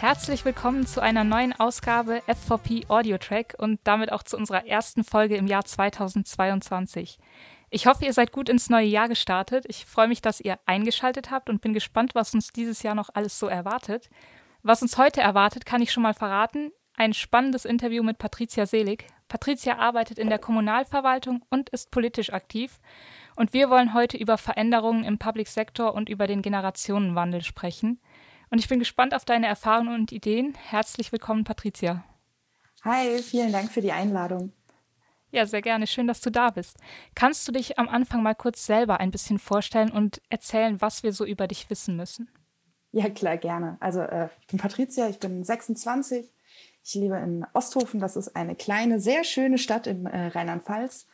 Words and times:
Herzlich 0.00 0.44
willkommen 0.44 0.86
zu 0.86 1.02
einer 1.02 1.24
neuen 1.24 1.52
Ausgabe 1.58 2.22
FVP 2.28 2.84
Audio 2.86 3.18
Track 3.18 3.56
und 3.58 3.80
damit 3.82 4.12
auch 4.12 4.22
zu 4.22 4.36
unserer 4.36 4.64
ersten 4.64 5.02
Folge 5.02 5.34
im 5.34 5.48
Jahr 5.48 5.64
2022. 5.64 7.18
Ich 7.70 7.86
hoffe, 7.88 8.04
ihr 8.04 8.12
seid 8.12 8.30
gut 8.30 8.48
ins 8.48 8.70
neue 8.70 8.86
Jahr 8.86 9.08
gestartet. 9.08 9.64
Ich 9.66 9.86
freue 9.86 10.06
mich, 10.06 10.22
dass 10.22 10.40
ihr 10.40 10.60
eingeschaltet 10.66 11.32
habt 11.32 11.50
und 11.50 11.62
bin 11.62 11.72
gespannt, 11.72 12.14
was 12.14 12.32
uns 12.32 12.52
dieses 12.52 12.84
Jahr 12.84 12.94
noch 12.94 13.08
alles 13.12 13.40
so 13.40 13.48
erwartet. 13.48 14.08
Was 14.62 14.82
uns 14.82 14.98
heute 14.98 15.20
erwartet, 15.20 15.66
kann 15.66 15.82
ich 15.82 15.90
schon 15.90 16.04
mal 16.04 16.14
verraten. 16.14 16.70
Ein 16.96 17.12
spannendes 17.12 17.64
Interview 17.64 18.04
mit 18.04 18.18
Patricia 18.18 18.66
Selig. 18.66 19.04
Patricia 19.26 19.78
arbeitet 19.78 20.20
in 20.20 20.28
der 20.28 20.38
Kommunalverwaltung 20.38 21.44
und 21.50 21.70
ist 21.70 21.90
politisch 21.90 22.32
aktiv. 22.32 22.78
Und 23.34 23.52
wir 23.52 23.68
wollen 23.68 23.94
heute 23.94 24.16
über 24.16 24.38
Veränderungen 24.38 25.02
im 25.02 25.18
Public 25.18 25.48
Sector 25.48 25.92
und 25.92 26.08
über 26.08 26.28
den 26.28 26.40
Generationenwandel 26.40 27.42
sprechen. 27.42 28.00
Und 28.50 28.58
ich 28.58 28.68
bin 28.68 28.78
gespannt 28.78 29.14
auf 29.14 29.24
deine 29.24 29.46
Erfahrungen 29.46 29.94
und 29.94 30.12
Ideen. 30.12 30.54
Herzlich 30.54 31.12
willkommen, 31.12 31.44
Patricia. 31.44 32.04
Hi, 32.84 33.18
vielen 33.18 33.52
Dank 33.52 33.70
für 33.70 33.80
die 33.80 33.92
Einladung. 33.92 34.52
Ja, 35.30 35.44
sehr 35.44 35.60
gerne. 35.60 35.86
Schön, 35.86 36.06
dass 36.06 36.22
du 36.22 36.30
da 36.30 36.50
bist. 36.50 36.78
Kannst 37.14 37.46
du 37.46 37.52
dich 37.52 37.78
am 37.78 37.88
Anfang 37.88 38.22
mal 38.22 38.34
kurz 38.34 38.64
selber 38.64 39.00
ein 39.00 39.10
bisschen 39.10 39.38
vorstellen 39.38 39.90
und 39.90 40.22
erzählen, 40.30 40.80
was 40.80 41.02
wir 41.02 41.12
so 41.12 41.26
über 41.26 41.46
dich 41.46 41.68
wissen 41.68 41.96
müssen? 41.96 42.30
Ja, 42.92 43.10
klar, 43.10 43.36
gerne. 43.36 43.76
Also, 43.80 44.00
äh, 44.00 44.28
ich 44.40 44.46
bin 44.46 44.58
Patricia, 44.58 45.08
ich 45.08 45.18
bin 45.18 45.44
26. 45.44 46.30
Ich 46.82 46.94
lebe 46.94 47.16
in 47.16 47.44
Osthofen. 47.52 48.00
Das 48.00 48.16
ist 48.16 48.34
eine 48.34 48.56
kleine, 48.56 48.98
sehr 49.00 49.24
schöne 49.24 49.58
Stadt 49.58 49.86
in 49.86 50.06
äh, 50.06 50.28
Rheinland-Pfalz. 50.28 51.06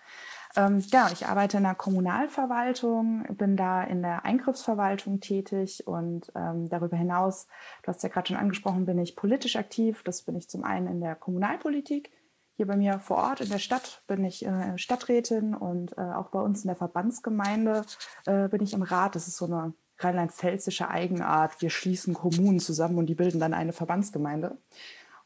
Ähm, 0.56 0.84
genau, 0.88 1.06
ich 1.12 1.26
arbeite 1.26 1.56
in 1.56 1.64
der 1.64 1.74
Kommunalverwaltung, 1.74 3.24
bin 3.36 3.56
da 3.56 3.82
in 3.82 4.02
der 4.02 4.24
Eingriffsverwaltung 4.24 5.20
tätig 5.20 5.86
und 5.86 6.30
ähm, 6.36 6.68
darüber 6.68 6.96
hinaus, 6.96 7.48
du 7.82 7.88
hast 7.88 8.02
ja 8.02 8.08
gerade 8.08 8.28
schon 8.28 8.36
angesprochen, 8.36 8.86
bin 8.86 8.98
ich 8.98 9.16
politisch 9.16 9.56
aktiv. 9.56 10.02
Das 10.04 10.22
bin 10.22 10.36
ich 10.36 10.48
zum 10.48 10.62
einen 10.62 10.86
in 10.86 11.00
der 11.00 11.16
Kommunalpolitik. 11.16 12.12
Hier 12.56 12.66
bei 12.68 12.76
mir 12.76 13.00
vor 13.00 13.16
Ort 13.16 13.40
in 13.40 13.48
der 13.48 13.58
Stadt 13.58 14.02
bin 14.06 14.24
ich 14.24 14.46
äh, 14.46 14.78
Stadträtin 14.78 15.54
und 15.54 15.98
äh, 15.98 16.02
auch 16.02 16.30
bei 16.30 16.38
uns 16.38 16.62
in 16.62 16.68
der 16.68 16.76
Verbandsgemeinde 16.76 17.84
äh, 18.26 18.48
bin 18.48 18.62
ich 18.62 18.74
im 18.74 18.82
Rat. 18.82 19.16
Das 19.16 19.26
ist 19.26 19.38
so 19.38 19.46
eine 19.46 19.74
rheinland-pfälzische 19.98 20.88
Eigenart. 20.88 21.60
Wir 21.60 21.70
schließen 21.70 22.14
Kommunen 22.14 22.60
zusammen 22.60 22.98
und 22.98 23.06
die 23.06 23.16
bilden 23.16 23.40
dann 23.40 23.54
eine 23.54 23.72
Verbandsgemeinde. 23.72 24.56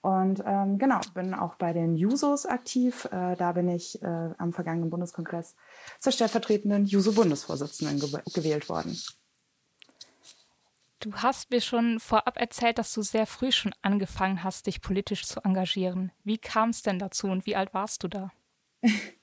Und 0.00 0.42
ähm, 0.46 0.78
genau, 0.78 1.00
bin 1.14 1.34
auch 1.34 1.56
bei 1.56 1.72
den 1.72 1.96
Jusos 1.96 2.46
aktiv. 2.46 3.06
Äh, 3.06 3.36
da 3.36 3.52
bin 3.52 3.68
ich 3.68 4.00
äh, 4.02 4.30
am 4.38 4.52
vergangenen 4.52 4.90
Bundeskongress 4.90 5.56
zur 5.98 6.12
stellvertretenden 6.12 6.86
Juso-Bundesvorsitzenden 6.86 7.98
ge 7.98 8.20
gewählt 8.32 8.68
worden. 8.68 8.96
Du 11.00 11.12
hast 11.14 11.50
mir 11.50 11.60
schon 11.60 12.00
vorab 12.00 12.40
erzählt, 12.40 12.78
dass 12.78 12.92
du 12.92 13.02
sehr 13.02 13.26
früh 13.26 13.52
schon 13.52 13.72
angefangen 13.82 14.42
hast, 14.42 14.66
dich 14.66 14.80
politisch 14.80 15.26
zu 15.26 15.40
engagieren. 15.44 16.12
Wie 16.24 16.38
kam 16.38 16.70
es 16.70 16.82
denn 16.82 16.98
dazu 16.98 17.28
und 17.28 17.46
wie 17.46 17.56
alt 17.56 17.72
warst 17.74 18.02
du 18.02 18.08
da? 18.08 18.30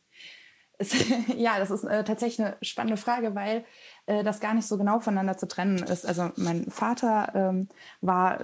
ja, 1.37 1.59
das 1.59 1.71
ist 1.71 1.83
äh, 1.83 2.03
tatsächlich 2.03 2.45
eine 2.45 2.57
spannende 2.61 2.97
Frage, 2.97 3.35
weil 3.35 3.65
äh, 4.07 4.23
das 4.23 4.39
gar 4.39 4.53
nicht 4.53 4.67
so 4.67 4.77
genau 4.77 4.99
voneinander 4.99 5.37
zu 5.37 5.47
trennen 5.47 5.79
ist. 5.79 6.05
Also 6.05 6.29
mein 6.35 6.69
Vater 6.69 7.31
ähm, 7.33 7.69
war 8.01 8.39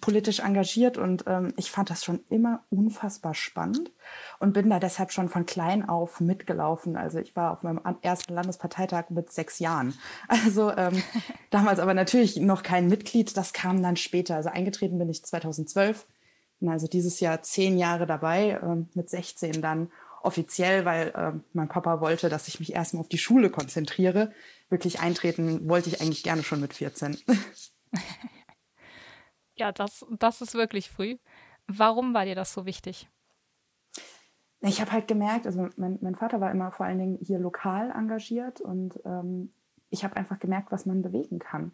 politisch 0.00 0.40
engagiert 0.40 0.96
und 0.96 1.24
ähm, 1.26 1.52
ich 1.56 1.70
fand 1.70 1.90
das 1.90 2.04
schon 2.04 2.20
immer 2.30 2.64
unfassbar 2.70 3.34
spannend 3.34 3.90
und 4.38 4.52
bin 4.54 4.70
da 4.70 4.78
deshalb 4.78 5.12
schon 5.12 5.28
von 5.28 5.44
klein 5.44 5.88
auf 5.88 6.20
mitgelaufen. 6.20 6.96
Also 6.96 7.18
ich 7.18 7.36
war 7.36 7.52
auf 7.52 7.62
meinem 7.62 7.80
ersten 8.02 8.34
Landesparteitag 8.34 9.10
mit 9.10 9.32
sechs 9.32 9.58
Jahren. 9.58 9.94
Also 10.44 10.72
ähm, 10.72 11.02
damals 11.50 11.78
aber 11.78 11.94
natürlich 11.94 12.36
noch 12.36 12.62
kein 12.62 12.88
Mitglied, 12.88 13.36
das 13.36 13.52
kam 13.52 13.82
dann 13.82 13.96
später. 13.96 14.36
Also 14.36 14.48
eingetreten 14.48 14.98
bin 14.98 15.08
ich 15.08 15.24
2012. 15.24 16.06
Bin 16.60 16.68
also 16.68 16.86
dieses 16.86 17.20
Jahr 17.20 17.42
zehn 17.42 17.76
Jahre 17.76 18.06
dabei, 18.06 18.58
ähm, 18.62 18.88
mit 18.94 19.10
16 19.10 19.60
dann 19.60 19.90
offiziell, 20.24 20.84
weil 20.84 21.08
äh, 21.08 21.32
mein 21.52 21.68
Papa 21.68 22.00
wollte, 22.00 22.28
dass 22.28 22.48
ich 22.48 22.60
mich 22.60 22.72
erstmal 22.72 23.00
auf 23.00 23.08
die 23.08 23.18
Schule 23.18 23.50
konzentriere. 23.50 24.32
Wirklich 24.68 25.00
eintreten 25.00 25.68
wollte 25.68 25.88
ich 25.88 26.00
eigentlich 26.00 26.22
gerne 26.22 26.42
schon 26.42 26.60
mit 26.60 26.74
14. 26.74 27.18
ja, 29.56 29.72
das, 29.72 30.04
das 30.18 30.40
ist 30.40 30.54
wirklich 30.54 30.90
früh. 30.90 31.16
Warum 31.66 32.14
war 32.14 32.24
dir 32.24 32.34
das 32.34 32.52
so 32.52 32.66
wichtig? 32.66 33.08
Ich 34.60 34.80
habe 34.80 34.92
halt 34.92 35.08
gemerkt, 35.08 35.46
also 35.46 35.68
mein, 35.76 35.98
mein, 36.02 36.14
Vater 36.14 36.40
war 36.40 36.50
immer 36.52 36.70
vor 36.70 36.86
allen 36.86 36.98
Dingen 36.98 37.18
hier 37.20 37.40
lokal 37.40 37.90
engagiert 37.90 38.60
und 38.60 39.00
ähm, 39.04 39.50
ich 39.90 40.04
habe 40.04 40.16
einfach 40.16 40.38
gemerkt, 40.38 40.70
was 40.70 40.86
man 40.86 41.02
bewegen 41.02 41.40
kann. 41.40 41.72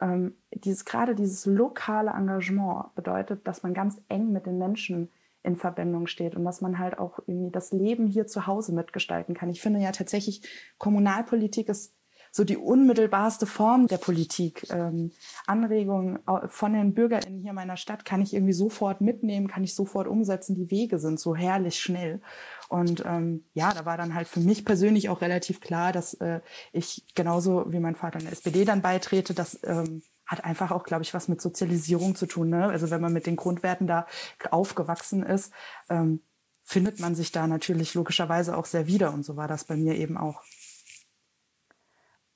Ähm, 0.00 0.36
dieses 0.52 0.84
gerade 0.84 1.16
dieses 1.16 1.44
lokale 1.44 2.12
Engagement 2.12 2.94
bedeutet, 2.94 3.46
dass 3.48 3.64
man 3.64 3.74
ganz 3.74 4.00
eng 4.08 4.30
mit 4.32 4.46
den 4.46 4.58
Menschen 4.58 5.10
in 5.42 5.56
Verbindung 5.56 6.06
steht 6.06 6.36
und 6.36 6.44
dass 6.44 6.60
man 6.60 6.78
halt 6.78 6.98
auch 6.98 7.18
irgendwie 7.26 7.50
das 7.50 7.72
Leben 7.72 8.06
hier 8.06 8.26
zu 8.26 8.46
Hause 8.46 8.72
mitgestalten 8.72 9.34
kann. 9.34 9.50
Ich 9.50 9.60
finde 9.60 9.80
ja 9.80 9.92
tatsächlich, 9.92 10.42
Kommunalpolitik 10.78 11.68
ist 11.68 11.94
so 12.32 12.44
die 12.44 12.56
unmittelbarste 12.56 13.46
Form 13.46 13.86
der 13.86 13.98
Politik. 13.98 14.66
Ähm, 14.70 15.12
Anregungen 15.46 16.20
von 16.46 16.72
den 16.72 16.94
BürgerInnen 16.94 17.40
hier 17.40 17.52
meiner 17.52 17.76
Stadt 17.76 18.04
kann 18.04 18.22
ich 18.22 18.34
irgendwie 18.34 18.52
sofort 18.52 19.00
mitnehmen, 19.00 19.48
kann 19.48 19.64
ich 19.64 19.74
sofort 19.74 20.06
umsetzen. 20.06 20.54
Die 20.54 20.70
Wege 20.70 20.98
sind 20.98 21.18
so 21.18 21.34
herrlich 21.34 21.80
schnell. 21.80 22.20
Und 22.68 23.02
ähm, 23.04 23.44
ja, 23.54 23.72
da 23.72 23.84
war 23.84 23.96
dann 23.96 24.14
halt 24.14 24.28
für 24.28 24.40
mich 24.40 24.64
persönlich 24.64 25.08
auch 25.08 25.22
relativ 25.22 25.60
klar, 25.60 25.92
dass 25.92 26.14
äh, 26.14 26.40
ich 26.72 27.04
genauso 27.14 27.64
wie 27.72 27.80
mein 27.80 27.96
Vater 27.96 28.20
in 28.20 28.26
der 28.26 28.32
SPD 28.32 28.64
dann 28.64 28.82
beitrete, 28.82 29.34
dass 29.34 29.58
ähm, 29.64 30.02
hat 30.30 30.44
einfach 30.44 30.70
auch, 30.70 30.84
glaube 30.84 31.02
ich, 31.02 31.12
was 31.12 31.26
mit 31.26 31.40
Sozialisierung 31.40 32.14
zu 32.14 32.26
tun. 32.26 32.50
Ne? 32.50 32.66
Also 32.66 32.90
wenn 32.90 33.00
man 33.00 33.12
mit 33.12 33.26
den 33.26 33.34
Grundwerten 33.34 33.88
da 33.88 34.06
aufgewachsen 34.52 35.24
ist, 35.24 35.52
ähm, 35.88 36.22
findet 36.62 37.00
man 37.00 37.16
sich 37.16 37.32
da 37.32 37.48
natürlich 37.48 37.94
logischerweise 37.94 38.56
auch 38.56 38.64
sehr 38.64 38.86
wieder. 38.86 39.12
Und 39.12 39.24
so 39.24 39.36
war 39.36 39.48
das 39.48 39.64
bei 39.64 39.74
mir 39.74 39.96
eben 39.96 40.16
auch. 40.16 40.40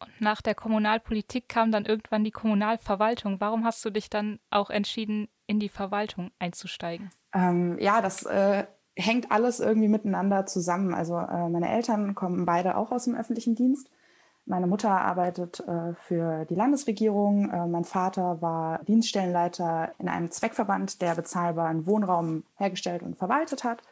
Und 0.00 0.21
nach 0.21 0.43
der 0.43 0.56
Kommunalpolitik 0.56 1.49
kam 1.49 1.71
dann 1.71 1.84
irgendwann 1.84 2.25
die 2.25 2.33
Kommunalverwaltung. 2.33 3.41
Warum 3.41 3.65
hast 3.65 3.84
du 3.84 3.91
dich 3.91 4.10
dann 4.10 4.41
auch 4.50 4.71
entschieden, 4.71 5.28
in 5.47 5.60
die 5.60 5.69
Verwaltung 5.69 6.33
einzusteigen? 6.41 7.12
Ähm, 7.33 7.78
ja, 7.78 8.03
das 8.03 8.25
äh, 8.25 8.66
hängt 8.97 9.31
alles 9.31 9.60
irgendwie 9.60 9.88
miteinander 9.88 10.47
zusammen. 10.47 10.94
Also 10.94 11.16
äh, 11.16 11.49
meine 11.49 11.71
Eltern 11.71 12.16
kommen 12.16 12.44
beide 12.44 12.77
auch 12.77 12.91
aus 12.91 13.04
dem 13.04 13.15
öffentlichen 13.15 13.54
Dienst. 13.54 13.88
Meine 14.47 14.66
Mutter 14.66 14.91
arbeitet 14.91 15.60
äh, 15.60 15.94
für 15.94 16.44
die 16.44 16.55
Landesregierung. 16.55 17.50
Äh, 17.50 17.66
mein 17.66 17.84
Vater 17.84 18.43
war 18.43 18.82
Dienststellenleiter 18.84 19.93
in 19.99 20.09
einem 20.09 20.31
Zweckverband, 20.31 21.00
der 21.00 21.15
bezahlbaren 21.15 21.87
Wohnraum 21.87 22.44
hergestellt 22.56 23.03
und 23.03 23.16
verwaltet 23.16 23.65
hat. 23.65 23.83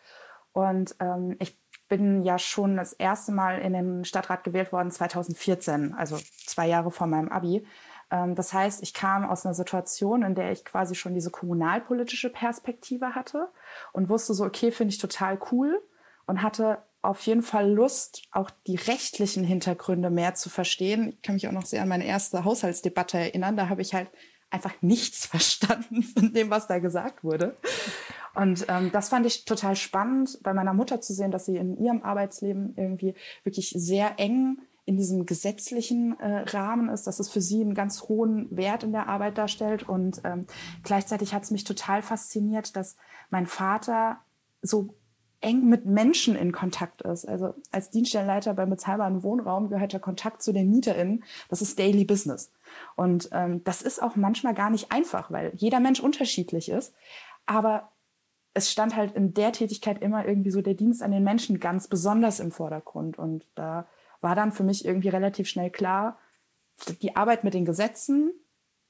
Und 0.52 0.94
ähm, 1.00 1.36
ich 1.38 1.58
bin 1.88 2.22
ja 2.22 2.38
schon 2.38 2.76
das 2.76 2.92
erste 2.92 3.32
Mal 3.32 3.60
in 3.60 3.72
den 3.72 4.04
Stadtrat 4.04 4.44
gewählt 4.44 4.72
worden 4.72 4.90
2014, 4.90 5.94
also 5.94 6.18
zwei 6.46 6.66
Jahre 6.66 6.90
vor 6.90 7.06
meinem 7.06 7.30
Abi. 7.30 7.66
Ähm, 8.10 8.34
das 8.34 8.52
heißt, 8.52 8.82
ich 8.82 8.92
kam 8.92 9.24
aus 9.24 9.46
einer 9.46 9.54
Situation, 9.54 10.22
in 10.22 10.34
der 10.34 10.52
ich 10.52 10.64
quasi 10.64 10.94
schon 10.94 11.14
diese 11.14 11.30
kommunalpolitische 11.30 12.30
Perspektive 12.30 13.14
hatte 13.14 13.48
und 13.92 14.10
wusste 14.10 14.34
so, 14.34 14.44
okay, 14.44 14.70
finde 14.70 14.92
ich 14.92 14.98
total 14.98 15.38
cool 15.50 15.82
und 16.26 16.42
hatte 16.42 16.78
auf 17.02 17.20
jeden 17.26 17.42
Fall 17.42 17.70
Lust, 17.70 18.22
auch 18.30 18.50
die 18.66 18.76
rechtlichen 18.76 19.42
Hintergründe 19.42 20.08
mehr 20.08 20.34
zu 20.34 20.48
verstehen. 20.48 21.10
Ich 21.10 21.22
kann 21.22 21.34
mich 21.34 21.48
auch 21.48 21.52
noch 21.52 21.66
sehr 21.66 21.82
an 21.82 21.88
meine 21.88 22.06
erste 22.06 22.44
Haushaltsdebatte 22.44 23.18
erinnern. 23.18 23.56
Da 23.56 23.68
habe 23.68 23.82
ich 23.82 23.92
halt 23.92 24.08
einfach 24.50 24.74
nichts 24.80 25.26
verstanden 25.26 26.04
von 26.04 26.32
dem, 26.32 26.50
was 26.50 26.68
da 26.68 26.78
gesagt 26.78 27.24
wurde. 27.24 27.56
Und 28.34 28.64
ähm, 28.68 28.90
das 28.92 29.08
fand 29.08 29.26
ich 29.26 29.44
total 29.44 29.76
spannend, 29.76 30.38
bei 30.42 30.54
meiner 30.54 30.72
Mutter 30.72 31.00
zu 31.00 31.12
sehen, 31.12 31.32
dass 31.32 31.44
sie 31.44 31.56
in 31.56 31.76
ihrem 31.76 32.02
Arbeitsleben 32.02 32.74
irgendwie 32.76 33.14
wirklich 33.44 33.70
sehr 33.76 34.18
eng 34.18 34.58
in 34.84 34.96
diesem 34.96 35.26
gesetzlichen 35.26 36.18
äh, 36.18 36.44
Rahmen 36.50 36.88
ist, 36.88 37.06
dass 37.06 37.20
es 37.20 37.28
für 37.28 37.40
sie 37.40 37.60
einen 37.60 37.74
ganz 37.74 38.02
hohen 38.02 38.48
Wert 38.56 38.84
in 38.84 38.92
der 38.92 39.08
Arbeit 39.08 39.38
darstellt. 39.38 39.88
Und 39.88 40.20
ähm, 40.24 40.46
gleichzeitig 40.82 41.34
hat 41.34 41.42
es 41.42 41.50
mich 41.50 41.64
total 41.64 42.02
fasziniert, 42.02 42.74
dass 42.76 42.96
mein 43.30 43.46
Vater 43.46 44.18
so 44.62 44.94
eng 45.42 45.68
mit 45.68 45.84
Menschen 45.84 46.36
in 46.36 46.52
Kontakt 46.52 47.02
ist. 47.02 47.28
Also 47.28 47.54
als 47.70 47.90
Dienststellenleiter 47.90 48.54
beim 48.54 48.70
bezahlbaren 48.70 49.22
Wohnraum 49.22 49.68
gehört 49.68 49.92
der 49.92 50.00
Kontakt 50.00 50.42
zu 50.42 50.52
den 50.52 50.70
MieterInnen. 50.70 51.24
Das 51.48 51.60
ist 51.62 51.78
Daily 51.78 52.04
Business. 52.04 52.50
Und 52.96 53.28
ähm, 53.32 53.62
das 53.64 53.82
ist 53.82 54.02
auch 54.02 54.16
manchmal 54.16 54.54
gar 54.54 54.70
nicht 54.70 54.92
einfach, 54.92 55.30
weil 55.30 55.52
jeder 55.56 55.80
Mensch 55.80 56.00
unterschiedlich 56.00 56.70
ist. 56.70 56.94
Aber 57.46 57.90
es 58.54 58.70
stand 58.70 58.96
halt 58.96 59.14
in 59.14 59.34
der 59.34 59.52
Tätigkeit 59.52 60.00
immer 60.00 60.26
irgendwie 60.26 60.50
so 60.50 60.62
der 60.62 60.74
Dienst 60.74 61.02
an 61.02 61.10
den 61.10 61.24
Menschen 61.24 61.58
ganz 61.60 61.88
besonders 61.88 62.40
im 62.40 62.52
Vordergrund. 62.52 63.18
Und 63.18 63.46
da 63.54 63.86
war 64.20 64.34
dann 64.34 64.52
für 64.52 64.62
mich 64.62 64.84
irgendwie 64.84 65.08
relativ 65.08 65.48
schnell 65.48 65.70
klar, 65.70 66.18
die 67.00 67.16
Arbeit 67.16 67.44
mit 67.44 67.54
den 67.54 67.64
Gesetzen, 67.64 68.32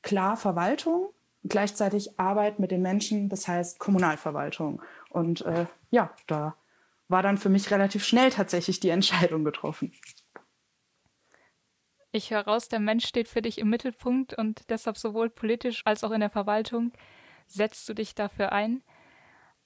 klar 0.02 0.36
Verwaltung, 0.36 1.08
gleichzeitig 1.44 2.18
Arbeit 2.18 2.58
mit 2.58 2.70
den 2.70 2.82
Menschen, 2.82 3.28
das 3.28 3.48
heißt 3.48 3.78
Kommunalverwaltung. 3.78 4.82
Und 5.10 5.42
äh, 5.42 5.66
ja, 5.90 6.14
da 6.26 6.56
war 7.08 7.22
dann 7.22 7.38
für 7.38 7.48
mich 7.48 7.70
relativ 7.70 8.04
schnell 8.04 8.30
tatsächlich 8.30 8.80
die 8.80 8.90
Entscheidung 8.90 9.44
getroffen. 9.44 9.92
Ich 12.10 12.30
höre 12.30 12.44
raus, 12.44 12.68
der 12.68 12.80
Mensch 12.80 13.06
steht 13.06 13.28
für 13.28 13.40
dich 13.40 13.58
im 13.58 13.70
Mittelpunkt 13.70 14.34
und 14.34 14.68
deshalb 14.68 14.98
sowohl 14.98 15.30
politisch 15.30 15.82
als 15.86 16.04
auch 16.04 16.10
in 16.10 16.20
der 16.20 16.30
Verwaltung. 16.30 16.92
setzt 17.46 17.88
du 17.88 17.94
dich 17.94 18.14
dafür 18.14 18.52
ein? 18.52 18.82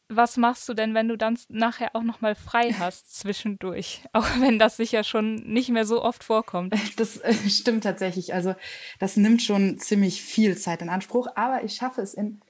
Was 0.08 0.36
machst 0.36 0.68
du 0.68 0.74
denn, 0.74 0.94
wenn 0.94 1.08
du 1.08 1.16
dann 1.16 1.36
nachher 1.48 1.96
auch 1.96 2.02
noch 2.04 2.20
mal 2.20 2.36
frei 2.36 2.72
hast 2.72 3.16
zwischendurch, 3.18 4.02
auch 4.12 4.28
wenn 4.40 4.58
das 4.58 4.76
sicher 4.76 5.02
schon 5.02 5.36
nicht 5.36 5.70
mehr 5.70 5.84
so 5.84 6.02
oft 6.02 6.24
vorkommt? 6.24 6.74
Das 6.96 7.18
äh, 7.18 7.34
stimmt 7.48 7.84
tatsächlich. 7.84 8.32
Also 8.32 8.54
das 9.00 9.16
nimmt 9.16 9.42
schon 9.42 9.78
ziemlich 9.78 10.22
viel 10.22 10.56
Zeit 10.56 10.82
in 10.82 10.88
Anspruch, 10.88 11.28
aber 11.34 11.64
ich 11.64 11.74
schaffe 11.74 12.00
es 12.00 12.14
in 12.14 12.40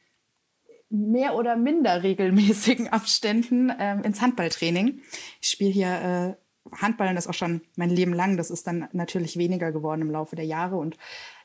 mehr 0.88 1.34
oder 1.34 1.56
minder 1.56 2.02
regelmäßigen 2.02 2.88
Abständen 2.88 3.72
ähm, 3.78 4.02
ins 4.04 4.20
Handballtraining. 4.20 5.02
Ich 5.40 5.48
spiele 5.48 5.70
hier 5.70 6.36
äh, 6.68 6.72
Handballen 6.80 7.16
das 7.16 7.26
auch 7.26 7.34
schon 7.34 7.62
mein 7.76 7.90
Leben 7.90 8.12
lang. 8.12 8.36
Das 8.36 8.50
ist 8.50 8.66
dann 8.66 8.88
natürlich 8.92 9.36
weniger 9.36 9.72
geworden 9.72 10.02
im 10.02 10.10
Laufe 10.10 10.36
der 10.36 10.44
Jahre. 10.44 10.76
Und 10.76 10.96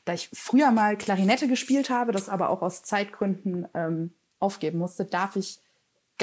da 0.04 0.14
ich 0.14 0.28
früher 0.32 0.70
mal 0.70 0.96
Klarinette 0.96 1.48
gespielt 1.48 1.90
habe, 1.90 2.12
das 2.12 2.28
aber 2.28 2.50
auch 2.50 2.62
aus 2.62 2.82
Zeitgründen 2.82 3.66
ähm, 3.74 4.12
aufgeben 4.38 4.78
musste, 4.78 5.04
darf 5.04 5.36
ich 5.36 5.58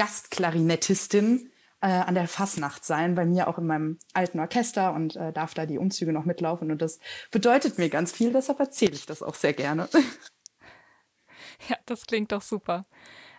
Gastklarinettistin 0.00 1.50
äh, 1.82 1.88
an 1.88 2.14
der 2.14 2.26
Fasnacht 2.26 2.86
sein, 2.86 3.14
bei 3.14 3.26
mir 3.26 3.48
auch 3.48 3.58
in 3.58 3.66
meinem 3.66 3.98
alten 4.14 4.40
Orchester 4.40 4.94
und 4.94 5.14
äh, 5.16 5.30
darf 5.30 5.52
da 5.52 5.66
die 5.66 5.76
Umzüge 5.76 6.14
noch 6.14 6.24
mitlaufen. 6.24 6.70
Und 6.70 6.80
das 6.80 7.00
bedeutet 7.30 7.76
mir 7.76 7.90
ganz 7.90 8.10
viel, 8.10 8.32
deshalb 8.32 8.60
erzähle 8.60 8.92
ich 8.92 9.04
das 9.04 9.22
auch 9.22 9.34
sehr 9.34 9.52
gerne. 9.52 9.88
Ja, 11.68 11.76
das 11.84 12.06
klingt 12.06 12.32
doch 12.32 12.40
super. 12.40 12.86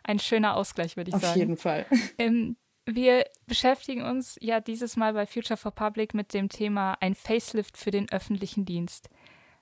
Ein 0.04 0.20
schöner 0.20 0.56
Ausgleich, 0.56 0.96
würde 0.96 1.10
ich 1.10 1.16
Auf 1.16 1.22
sagen. 1.22 1.32
Auf 1.32 1.38
jeden 1.38 1.58
Fall. 1.58 1.88
Ähm, 2.20 2.56
wir 2.86 3.26
beschäftigen 3.48 4.04
uns 4.04 4.38
ja 4.42 4.60
dieses 4.60 4.96
Mal 4.96 5.14
bei 5.14 5.26
Future 5.26 5.58
for 5.58 5.72
Public 5.72 6.14
mit 6.14 6.32
dem 6.36 6.48
Thema 6.48 6.96
ein 7.00 7.16
Facelift 7.16 7.78
für 7.78 7.90
den 7.90 8.12
öffentlichen 8.12 8.64
Dienst. 8.64 9.10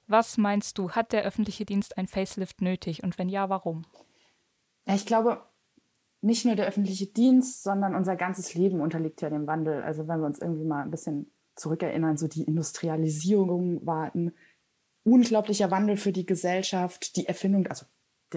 Was 0.07 0.37
meinst 0.37 0.77
du, 0.77 0.91
hat 0.91 1.13
der 1.13 1.23
öffentliche 1.23 1.63
Dienst 1.63 1.97
ein 1.97 2.07
Facelift 2.07 2.59
nötig 2.59 3.01
und 3.01 3.17
wenn 3.17 3.29
ja, 3.29 3.47
warum? 3.47 3.85
Ich 4.85 5.05
glaube, 5.05 5.48
nicht 6.21 6.45
nur 6.45 6.55
der 6.55 6.67
öffentliche 6.67 7.07
Dienst, 7.07 7.63
sondern 7.63 7.95
unser 7.95 8.15
ganzes 8.15 8.53
Leben 8.53 8.81
unterliegt 8.81 9.21
ja 9.21 9.29
dem 9.29 9.47
Wandel. 9.47 9.81
Also 9.81 10.07
wenn 10.07 10.19
wir 10.19 10.25
uns 10.25 10.39
irgendwie 10.39 10.65
mal 10.65 10.83
ein 10.83 10.91
bisschen 10.91 11.31
zurückerinnern, 11.55 12.17
so 12.17 12.27
die 12.27 12.43
Industrialisierung 12.43 13.85
war 13.85 14.13
ein 14.13 14.33
unglaublicher 15.03 15.71
Wandel 15.71 15.97
für 15.97 16.11
die 16.11 16.25
Gesellschaft, 16.25 17.15
die 17.15 17.27
Erfindung, 17.27 17.67
also 17.67 17.85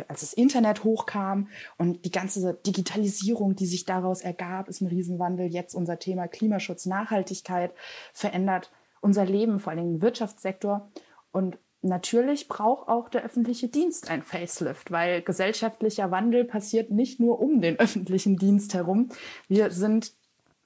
als 0.08 0.20
das 0.20 0.32
Internet 0.32 0.84
hochkam 0.84 1.48
und 1.76 2.04
die 2.04 2.10
ganze 2.10 2.54
Digitalisierung, 2.66 3.56
die 3.56 3.66
sich 3.66 3.84
daraus 3.84 4.22
ergab, 4.22 4.68
ist 4.68 4.80
ein 4.80 4.86
Riesenwandel. 4.86 5.52
Jetzt 5.52 5.74
unser 5.74 5.98
Thema 5.98 6.28
Klimaschutz, 6.28 6.86
Nachhaltigkeit 6.86 7.74
verändert 8.14 8.72
unser 9.00 9.26
Leben, 9.26 9.58
vor 9.58 9.72
allem 9.72 9.96
im 9.96 10.02
Wirtschaftssektor. 10.02 10.90
Und 11.30 11.58
natürlich 11.82 12.48
braucht 12.48 12.88
auch 12.88 13.08
der 13.08 13.24
öffentliche 13.24 13.68
Dienst 13.68 14.10
ein 14.10 14.22
Facelift, 14.22 14.90
weil 14.90 15.22
gesellschaftlicher 15.22 16.10
Wandel 16.10 16.44
passiert 16.44 16.90
nicht 16.90 17.20
nur 17.20 17.40
um 17.40 17.60
den 17.60 17.78
öffentlichen 17.78 18.36
Dienst 18.36 18.74
herum. 18.74 19.08
Wir 19.48 19.70
sind 19.70 20.14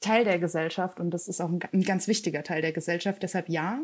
Teil 0.01 0.25
der 0.25 0.39
Gesellschaft 0.39 1.01
und 1.01 1.11
das 1.11 1.29
ist 1.29 1.41
auch 1.41 1.49
ein, 1.49 1.61
ein 1.73 1.83
ganz 1.83 2.07
wichtiger 2.07 2.43
Teil 2.43 2.63
der 2.63 2.73
Gesellschaft. 2.73 3.23
Deshalb 3.23 3.49
ja, 3.49 3.81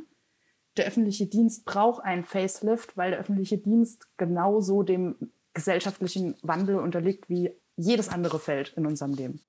der 0.77 0.87
öffentliche 0.87 1.27
Dienst 1.27 1.65
braucht 1.65 2.03
einen 2.03 2.25
Facelift, 2.25 2.97
weil 2.97 3.11
der 3.11 3.21
öffentliche 3.21 3.59
Dienst 3.59 4.07
genauso 4.17 4.83
dem 4.83 5.33
gesellschaftlichen 5.55 6.35
Wandel 6.43 6.77
unterliegt 6.77 7.29
wie 7.29 7.51
jedes 7.77 8.09
andere 8.09 8.39
Feld 8.39 8.73
in 8.77 8.87
unserem 8.87 9.15
Leben. 9.15 9.41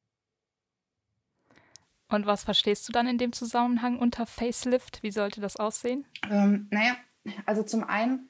Und 2.10 2.26
was 2.26 2.44
verstehst 2.44 2.88
du 2.88 2.92
dann 2.92 3.08
in 3.08 3.18
dem 3.18 3.34
Zusammenhang 3.34 3.98
unter 3.98 4.26
Facelift? 4.26 5.02
Wie 5.02 5.12
sollte 5.12 5.42
das 5.42 5.56
aussehen? 5.56 6.06
Ähm, 6.30 6.68
naja, 6.70 6.96
also 7.46 7.64
zum 7.64 7.84
einen, 7.84 8.30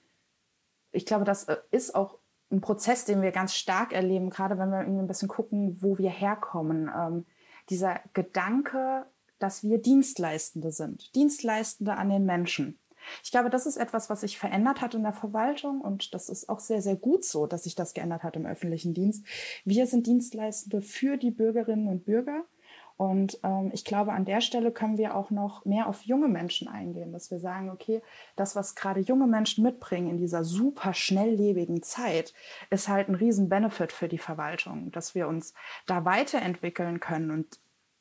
ich 0.92 1.06
glaube, 1.06 1.26
das 1.26 1.46
äh, 1.46 1.58
ist 1.72 1.96
auch 1.96 2.20
ein 2.52 2.62
Prozess, 2.62 3.06
den 3.06 3.22
wir 3.22 3.32
ganz 3.32 3.56
stark 3.56 3.94
erleben, 3.94 4.30
gerade 4.30 4.58
wenn 4.58 4.70
wir 4.70 4.82
irgendwie 4.82 5.02
ein 5.02 5.08
bisschen 5.08 5.28
gucken, 5.28 5.78
wo 5.82 5.98
wir 5.98 6.10
herkommen. 6.10 6.90
Ähm, 6.96 7.26
dieser 7.70 8.00
Gedanke, 8.14 9.06
dass 9.40 9.64
wir 9.64 9.82
Dienstleistende 9.82 10.72
sind, 10.72 11.16
Dienstleistende 11.16 11.96
an 11.96 12.10
den 12.10 12.26
Menschen. 12.26 12.80
Ich 13.24 13.32
glaube, 13.32 13.50
das 13.50 13.66
ist 13.66 13.78
etwas, 13.78 14.10
was 14.10 14.22
sich 14.22 14.38
verändert 14.38 14.80
hat 14.82 14.96
in 14.96 15.04
der 15.04 15.14
Verwaltung 15.14 15.82
und 15.82 16.14
das 16.14 16.30
ist 16.30 16.48
auch 16.48 16.60
sehr, 16.60 16.82
sehr 16.82 16.96
gut 16.96 17.26
so, 17.26 17.48
dass 17.48 17.64
sich 17.64 17.76
das 17.76 17.94
geändert 17.94 18.24
hat 18.24 18.36
im 18.36 18.46
öffentlichen 18.46 18.94
Dienst. 18.94 19.26
Wir 19.66 19.88
sind 19.88 20.08
Dienstleistende 20.08 20.82
für 20.82 21.18
die 21.18 21.32
Bürgerinnen 21.32 21.88
und 21.88 22.06
Bürger. 22.06 22.46
Und 22.96 23.40
ähm, 23.44 23.72
ich 23.74 23.86
glaube, 23.86 24.14
an 24.14 24.26
der 24.26 24.42
Stelle 24.42 24.72
können 24.72 24.98
wir 24.98 25.16
auch 25.16 25.32
noch 25.32 25.66
mehr 25.66 25.88
auf 25.88 26.04
junge 26.04 26.28
Menschen 26.28 26.68
eingehen, 26.68 27.12
dass 27.12 27.32
wir 27.32 27.40
sagen, 27.40 27.70
okay, 27.70 28.02
das, 28.36 28.56
was 28.56 28.76
gerade 28.76 29.00
junge 29.00 29.28
Menschen 29.28 29.64
mitbringen 29.64 30.10
in 30.10 30.18
dieser 30.18 30.44
super 30.44 30.94
schnelllebigen 30.94 31.82
Zeit, 31.82 32.34
ist 32.70 32.88
halt 32.88 33.10
ein 33.10 33.16
riesen 33.16 33.50
Benefit 33.50 33.92
für 33.92 34.08
die 34.08 34.20
Verwaltung, 34.20 34.92
dass 34.92 35.16
wir 35.16 35.28
uns 35.28 35.54
da 35.88 36.06
weiterentwickeln 36.06 37.00
können. 37.00 37.32
Und 37.32 37.60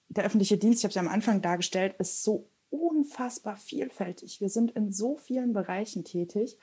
der 0.09 0.25
öffentliche 0.25 0.59
Dienst, 0.59 0.81
ich 0.81 0.85
habe 0.85 0.91
es 0.91 0.97
ja 0.97 1.03
am 1.03 1.09
Anfang 1.09 1.41
dargestellt, 1.41 1.95
ist 1.99 2.23
so 2.23 2.49
unfassbar 2.71 3.57
vielfältig. 3.57 4.41
Wir 4.41 4.49
sind 4.49 4.73
in 4.73 4.93
so 4.93 5.17
vielen 5.17 5.53
Bereichen 5.53 6.05
tätig. 6.05 6.59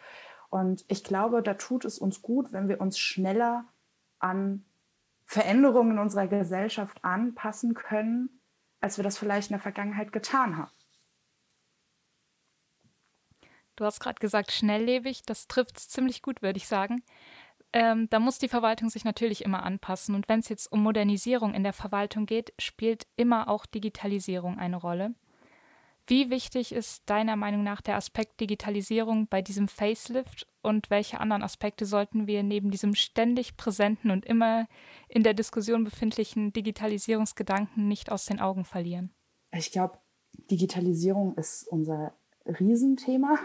Und 0.50 0.86
ich 0.88 1.04
glaube, 1.04 1.42
da 1.44 1.56
tut 1.56 1.86
es 1.86 2.00
uns 2.00 2.22
gut, 2.22 2.52
wenn 2.52 2.68
wir 2.68 2.82
uns 2.82 2.98
schneller 2.98 3.66
an 4.20 4.66
Veränderungen 5.30 5.92
in 5.92 6.00
unserer 6.00 6.28
Gesellschaft 6.28 7.04
anpassen 7.04 7.76
können, 7.76 8.42
als 8.82 8.98
wir 8.98 9.04
das 9.04 9.20
vielleicht 9.20 9.52
in 9.52 9.54
der 9.54 9.62
Vergangenheit 9.62 10.12
getan 10.12 10.58
haben. 10.58 10.72
Du 13.76 13.86
hast 13.86 14.00
gerade 14.00 14.20
gesagt, 14.20 14.52
schnelllebig, 14.52 15.22
das 15.28 15.48
trifft 15.48 15.78
es 15.78 15.88
ziemlich 15.88 16.24
gut, 16.24 16.42
würde 16.42 16.58
ich 16.58 16.68
sagen. 16.68 17.04
Ähm, 17.74 18.10
da 18.10 18.20
muss 18.20 18.40
die 18.40 18.50
Verwaltung 18.50 18.90
sich 18.90 19.06
natürlich 19.06 19.46
immer 19.46 19.62
anpassen. 19.62 20.16
Und 20.16 20.28
wenn 20.28 20.40
es 20.40 20.50
jetzt 20.50 20.66
um 20.72 20.82
Modernisierung 20.82 21.54
in 21.54 21.64
der 21.64 21.74
Verwaltung 21.74 22.26
geht, 22.26 22.52
spielt 22.58 23.06
immer 23.16 23.50
auch 23.50 23.68
Digitalisierung 23.68 24.58
eine 24.58 24.78
Rolle. 24.78 25.14
Wie 26.10 26.32
wichtig 26.32 26.72
ist 26.72 27.08
deiner 27.08 27.36
Meinung 27.36 27.62
nach 27.62 27.82
der 27.82 27.96
Aspekt 27.96 28.40
Digitalisierung 28.40 29.28
bei 29.28 29.44
diesem 29.44 29.68
Facelift 29.68 30.48
und 30.64 30.90
welche 30.90 31.20
anderen 31.20 31.44
Aspekte 31.44 31.86
sollten 31.86 32.26
wir 32.26 32.42
neben 32.42 32.72
diesem 32.72 32.96
ständig 32.96 33.58
präsenten 33.58 34.10
und 34.10 34.26
immer 34.26 34.66
in 35.08 35.22
der 35.22 35.36
Diskussion 35.36 35.84
befindlichen 35.84 36.52
Digitalisierungsgedanken 36.52 37.88
nicht 37.88 38.12
aus 38.12 38.26
den 38.26 38.40
Augen 38.40 38.66
verlieren? 38.66 39.14
Ich 39.52 39.72
glaube, 39.72 40.00
Digitalisierung 40.50 41.36
ist 41.36 41.68
unser 41.68 42.16
Riesenthema. 42.44 43.38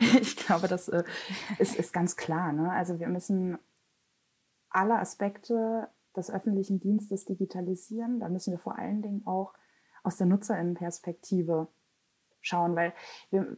Ich 0.20 0.36
glaube, 0.36 0.68
das 0.68 0.88
äh, 0.88 1.04
ist, 1.58 1.76
ist 1.76 1.94
ganz 1.94 2.16
klar. 2.16 2.52
Ne? 2.52 2.70
Also 2.70 3.00
wir 3.00 3.08
müssen 3.08 3.56
alle 4.68 4.98
Aspekte 4.98 5.88
des 6.14 6.30
öffentlichen 6.30 6.78
Dienstes 6.78 7.24
digitalisieren. 7.24 8.20
Da 8.20 8.28
müssen 8.28 8.50
wir 8.50 8.58
vor 8.58 8.76
allen 8.78 9.00
Dingen 9.00 9.26
auch 9.26 9.54
aus 10.02 10.18
der 10.18 10.26
Nutzerinnenperspektive 10.26 11.68
schauen, 12.42 12.76
weil 12.76 12.92
wir, 13.30 13.56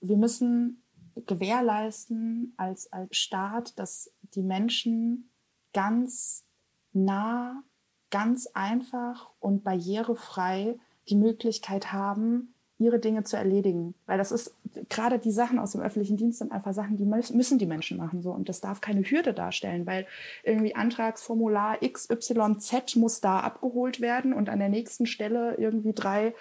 wir 0.00 0.16
müssen 0.16 0.82
gewährleisten 1.14 2.54
als, 2.56 2.92
als 2.92 3.16
Staat, 3.16 3.78
dass 3.78 4.12
die 4.34 4.42
Menschen 4.42 5.30
ganz 5.72 6.44
nah, 6.92 7.62
ganz 8.10 8.46
einfach 8.54 9.30
und 9.40 9.64
barrierefrei 9.64 10.78
die 11.08 11.16
Möglichkeit 11.16 11.92
haben, 11.92 12.51
ihre 12.82 12.98
Dinge 12.98 13.24
zu 13.24 13.36
erledigen. 13.36 13.94
Weil 14.06 14.18
das 14.18 14.32
ist 14.32 14.54
gerade 14.88 15.18
die 15.18 15.32
Sachen 15.32 15.58
aus 15.58 15.72
dem 15.72 15.80
öffentlichen 15.80 16.16
Dienst 16.16 16.38
sind 16.38 16.52
einfach 16.52 16.72
Sachen, 16.72 16.96
die 16.96 17.04
müssen 17.04 17.58
die 17.58 17.66
Menschen 17.66 17.96
machen 17.96 18.22
so 18.22 18.30
und 18.30 18.48
das 18.48 18.60
darf 18.60 18.80
keine 18.80 19.02
Hürde 19.02 19.34
darstellen, 19.34 19.86
weil 19.86 20.06
irgendwie 20.44 20.74
Antragsformular 20.74 21.78
XYZ 21.80 22.96
muss 22.96 23.20
da 23.20 23.40
abgeholt 23.40 24.00
werden 24.00 24.32
und 24.32 24.48
an 24.48 24.58
der 24.58 24.68
nächsten 24.68 25.06
Stelle 25.06 25.56
irgendwie 25.56 25.92
drei 25.92 26.34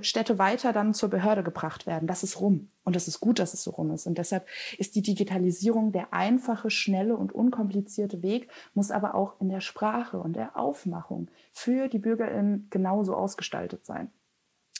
Städte 0.00 0.38
weiter 0.38 0.72
dann 0.72 0.94
zur 0.94 1.10
Behörde 1.10 1.42
gebracht 1.42 1.86
werden. 1.86 2.06
Das 2.06 2.22
ist 2.22 2.40
rum 2.40 2.68
und 2.84 2.94
das 2.96 3.08
ist 3.08 3.20
gut, 3.20 3.38
dass 3.38 3.54
es 3.54 3.62
so 3.62 3.70
rum 3.70 3.90
ist 3.90 4.06
und 4.06 4.18
deshalb 4.18 4.46
ist 4.76 4.94
die 4.94 5.02
Digitalisierung 5.02 5.92
der 5.92 6.12
einfache, 6.12 6.70
schnelle 6.70 7.16
und 7.16 7.32
unkomplizierte 7.32 8.22
Weg, 8.22 8.48
muss 8.74 8.90
aber 8.90 9.14
auch 9.14 9.40
in 9.40 9.48
der 9.48 9.60
Sprache 9.60 10.18
und 10.18 10.34
der 10.34 10.56
Aufmachung 10.56 11.28
für 11.52 11.88
die 11.88 11.98
BürgerInnen 11.98 12.68
genauso 12.70 13.14
ausgestaltet 13.14 13.84
sein. 13.84 14.10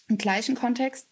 Im 0.09 0.19
gleichen 0.19 0.55
Kontext 0.55 1.09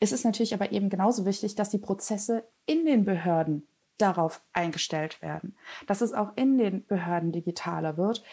ist 0.00 0.12
es 0.12 0.24
natürlich 0.24 0.54
aber 0.54 0.72
eben 0.72 0.90
genauso 0.90 1.24
wichtig, 1.24 1.54
dass 1.54 1.70
die 1.70 1.78
Prozesse 1.78 2.44
in 2.66 2.84
den 2.84 3.04
Behörden 3.04 3.66
darauf 3.96 4.42
eingestellt 4.52 5.22
werden, 5.22 5.56
dass 5.86 6.00
es 6.00 6.12
auch 6.12 6.36
in 6.36 6.58
den 6.58 6.84
Behörden 6.86 7.32
digitaler 7.32 7.96
wird. 7.96 8.24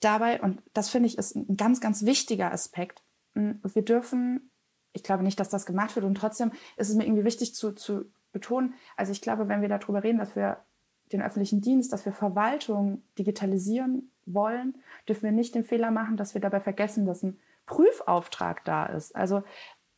Dabei, 0.00 0.40
und 0.40 0.62
das 0.74 0.90
finde 0.90 1.08
ich 1.08 1.18
ist 1.18 1.34
ein 1.34 1.56
ganz, 1.56 1.80
ganz 1.80 2.04
wichtiger 2.04 2.52
Aspekt, 2.52 3.02
wir 3.34 3.82
dürfen, 3.82 4.50
ich 4.92 5.02
glaube 5.02 5.22
nicht, 5.22 5.40
dass 5.40 5.48
das 5.48 5.66
gemacht 5.66 5.94
wird 5.94 6.04
und 6.04 6.16
trotzdem 6.16 6.52
ist 6.76 6.90
es 6.90 6.96
mir 6.96 7.04
irgendwie 7.04 7.24
wichtig 7.24 7.54
zu, 7.54 7.72
zu 7.72 8.04
betonen, 8.32 8.74
also 8.96 9.12
ich 9.12 9.22
glaube, 9.22 9.48
wenn 9.48 9.62
wir 9.62 9.68
darüber 9.68 10.02
reden, 10.02 10.18
dass 10.18 10.36
wir 10.36 10.58
den 11.12 11.22
öffentlichen 11.22 11.60
Dienst, 11.60 11.92
dass 11.92 12.04
wir 12.04 12.12
Verwaltung 12.12 13.02
digitalisieren 13.18 14.10
wollen, 14.26 14.78
dürfen 15.08 15.24
wir 15.24 15.32
nicht 15.32 15.54
den 15.54 15.64
Fehler 15.64 15.90
machen, 15.90 16.16
dass 16.16 16.34
wir 16.34 16.40
dabei 16.40 16.60
vergessen, 16.60 17.06
dass 17.06 17.22
ein 17.22 17.38
Prüfauftrag 17.70 18.64
da 18.64 18.86
ist. 18.86 19.14
Also 19.14 19.42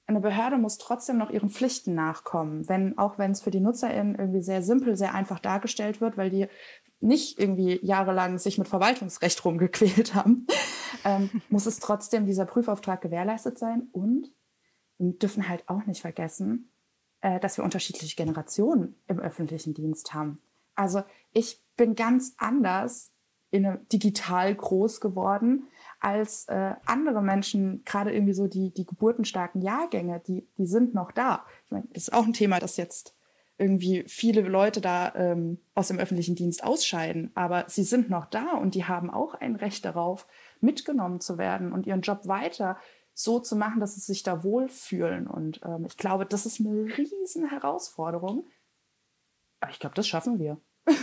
eine 0.07 0.21
Behörde 0.21 0.59
muss 0.59 0.76
trotzdem 0.76 1.17
noch 1.17 1.31
ihren 1.31 1.49
Pflichten 1.49 1.95
nachkommen, 1.95 2.69
wenn, 2.69 2.99
auch 2.99 3.19
wenn 3.19 3.31
es 3.31 3.41
für 3.41 3.50
die 3.50 3.61
NutzerInnen 3.61 4.14
irgendwie 4.14 4.43
sehr 4.43 4.62
simpel, 4.62 4.95
sehr 4.95 5.14
einfach 5.14 5.38
dargestellt 5.38 6.00
wird, 6.00 6.19
weil 6.19 6.29
die 6.29 6.49
nicht 7.00 7.38
irgendwie 7.38 7.81
jahrelang 7.83 8.38
sich 8.38 8.59
mit 8.59 8.69
Verwaltungsrecht 8.69 9.43
rumgequält 9.45 10.14
haben, 10.14 10.47
ähm, 11.05 11.43
muss 11.49 11.67
es 11.67 11.79
trotzdem 11.79 12.26
dieser 12.26 12.45
Prüfauftrag 12.45 13.00
gewährleistet 13.00 13.59
sein. 13.59 13.88
Und 13.93 14.31
wir 14.99 15.12
dürfen 15.14 15.49
halt 15.49 15.67
auch 15.69 15.87
nicht 15.87 16.02
vergessen, 16.02 16.73
äh, 17.23 17.41
dass 17.41 17.57
wir 17.57 17.64
unterschiedliche 17.64 18.17
Generationen 18.17 19.00
im 19.09 19.19
öffentlichen 19.19 19.73
Dienst 19.73 20.12
haben. 20.12 20.41
Also 20.75 21.02
ich 21.33 21.64
bin 21.76 21.95
ganz 21.95 22.35
anders 22.37 23.12
in 23.50 23.79
digital 23.93 24.55
groß 24.55 25.00
geworden 25.00 25.69
als 26.02 26.47
äh, 26.49 26.75
andere 26.85 27.23
Menschen, 27.23 27.85
gerade 27.85 28.12
irgendwie 28.12 28.35
so 28.35 28.49
die, 28.49 28.75
die 28.75 28.85
geburtenstarken 28.85 29.62
Jahrgänge, 29.62 30.21
die, 30.26 30.49
die 30.59 30.66
sind 30.66 30.94
noch 30.94 31.12
da. 31.12 31.44
Ich 31.66 31.71
meine, 31.71 31.85
das 31.92 32.04
ist 32.04 32.12
auch 32.12 32.26
ein 32.26 32.32
Thema, 32.32 32.59
das 32.59 32.76
jetzt 32.76 33.14
irgendwie 33.56 34.04
viele 34.09 34.40
Leute 34.42 34.80
da 34.80 35.14
ähm, 35.14 35.59
aus 35.75 35.88
dem 35.88 36.00
öffentlichen 36.00 36.35
Dienst 36.35 36.64
ausscheiden, 36.64 37.30
aber 37.35 37.66
sie 37.68 37.85
sind 37.85 38.11
noch 38.11 38.26
da 38.26 38.54
und 38.54 38.75
die 38.75 38.87
haben 38.87 39.11
auch 39.11 39.35
ein 39.35 39.54
Recht 39.54 39.85
darauf, 39.85 40.26
mitgenommen 40.61 41.21
zu 41.21 41.38
werden 41.38 41.73
und 41.73 41.87
ihren 41.87 42.02
Job 42.02 42.26
weiter 42.26 42.76
so 43.14 43.38
zu 43.38 43.54
machen, 43.56 43.78
dass 43.78 43.94
sie 43.94 44.00
sich 44.00 44.23
da 44.23 44.42
wohlfühlen. 44.42 45.26
Und 45.26 45.61
ähm, 45.64 45.85
ich 45.87 45.97
glaube, 45.97 46.26
das 46.26 46.47
ist 46.47 46.61
eine 46.61 46.87
riesen 46.97 47.49
Herausforderung. 47.49 48.47
Aber 49.61 49.71
ich 49.71 49.78
glaube, 49.78 49.94
das 49.94 50.09
schaffen 50.09 50.38
wir. 50.38 50.61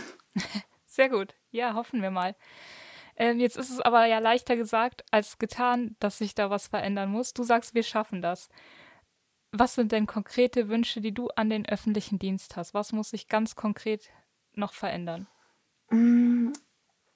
Sehr 0.86 1.10
gut. 1.10 1.36
Ja, 1.52 1.76
hoffen 1.76 2.02
wir 2.02 2.12
mal. 2.12 2.36
Ähm, 3.20 3.40
jetzt 3.40 3.58
ist 3.58 3.70
es 3.70 3.82
aber 3.82 4.06
ja 4.06 4.20
leichter 4.20 4.56
gesagt 4.56 5.04
als 5.12 5.38
getan, 5.38 5.98
dass 6.00 6.18
sich 6.18 6.34
da 6.34 6.50
was 6.50 6.68
verändern 6.68 7.12
muss. 7.12 7.34
Du 7.34 7.44
sagst, 7.44 7.76
wir 7.76 7.84
schaffen 7.84 8.22
das. 8.22 8.50
Was 9.52 9.76
sind 9.76 9.92
denn 9.92 10.08
konkrete 10.08 10.70
Wünsche, 10.70 11.02
die 11.02 11.14
du 11.14 11.28
an 11.36 11.50
den 11.50 11.68
öffentlichen 11.68 12.18
Dienst 12.18 12.56
hast? 12.56 12.74
Was 12.74 12.94
muss 12.94 13.10
sich 13.10 13.28
ganz 13.28 13.56
konkret 13.56 14.10
noch 14.54 14.74
verändern? 14.74 15.28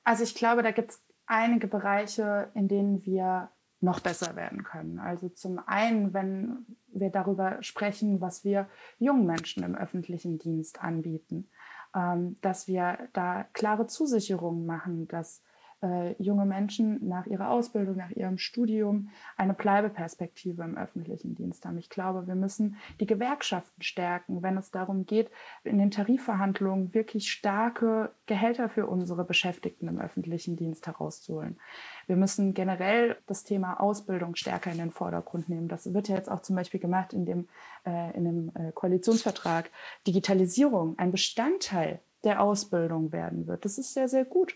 Also 0.03 0.23
ich 0.23 0.35
glaube, 0.35 0.61
da 0.61 0.71
gibt 0.71 0.91
es 0.91 1.03
einige 1.25 1.67
Bereiche, 1.67 2.51
in 2.53 2.67
denen 2.67 3.05
wir 3.05 3.49
noch 3.79 3.99
besser 3.99 4.35
werden 4.35 4.63
können. 4.63 4.99
Also 4.99 5.29
zum 5.29 5.59
einen, 5.65 6.13
wenn 6.13 6.65
wir 6.87 7.11
darüber 7.11 7.61
sprechen, 7.61 8.19
was 8.19 8.43
wir 8.43 8.67
jungen 8.97 9.25
Menschen 9.25 9.63
im 9.63 9.75
öffentlichen 9.75 10.39
Dienst 10.39 10.81
anbieten, 10.81 11.49
ähm, 11.93 12.37
dass 12.41 12.67
wir 12.67 13.09
da 13.13 13.45
klare 13.53 13.87
Zusicherungen 13.87 14.65
machen, 14.65 15.07
dass 15.07 15.43
äh, 15.83 16.13
junge 16.21 16.45
Menschen 16.45 17.05
nach 17.07 17.25
ihrer 17.25 17.49
Ausbildung, 17.49 17.97
nach 17.97 18.11
ihrem 18.11 18.37
Studium 18.37 19.09
eine 19.35 19.53
Bleibeperspektive 19.53 20.63
im 20.63 20.77
öffentlichen 20.77 21.35
Dienst 21.35 21.65
haben. 21.65 21.77
Ich 21.77 21.89
glaube, 21.89 22.25
wir 22.25 22.35
müssen 22.35 22.77
die 22.99 23.05
Gewerkschaften 23.05 23.81
stärken, 23.81 24.41
wenn 24.41 24.57
es 24.57 24.71
darum 24.71 25.05
geht, 25.05 25.29
in 25.63 25.77
den 25.77 25.91
Tarifverhandlungen 25.91 26.93
wirklich 26.93 27.29
starke 27.29 28.11
Gehälter 28.25 28.69
für 28.69 28.87
unsere 28.87 29.25
Beschäftigten 29.25 29.87
im 29.87 29.99
öffentlichen 29.99 30.55
Dienst 30.55 30.87
herauszuholen. 30.87 31.59
Wir 32.07 32.15
müssen 32.15 32.53
generell 32.53 33.17
das 33.27 33.43
Thema 33.43 33.79
Ausbildung 33.79 34.35
stärker 34.35 34.71
in 34.71 34.77
den 34.77 34.91
Vordergrund 34.91 35.49
nehmen. 35.49 35.67
Das 35.67 35.93
wird 35.93 36.07
ja 36.07 36.15
jetzt 36.15 36.31
auch 36.31 36.41
zum 36.41 36.55
Beispiel 36.55 36.79
gemacht 36.79 37.13
in 37.13 37.25
dem, 37.25 37.47
äh, 37.85 38.15
in 38.15 38.23
dem 38.23 38.51
äh, 38.55 38.71
Koalitionsvertrag. 38.71 39.69
Digitalisierung 40.07 40.97
ein 40.97 41.11
Bestandteil 41.11 41.99
der 42.23 42.41
Ausbildung 42.41 43.11
werden 43.11 43.47
wird. 43.47 43.65
Das 43.65 43.77
ist 43.77 43.93
sehr, 43.93 44.07
sehr 44.07 44.23
gut. 44.23 44.55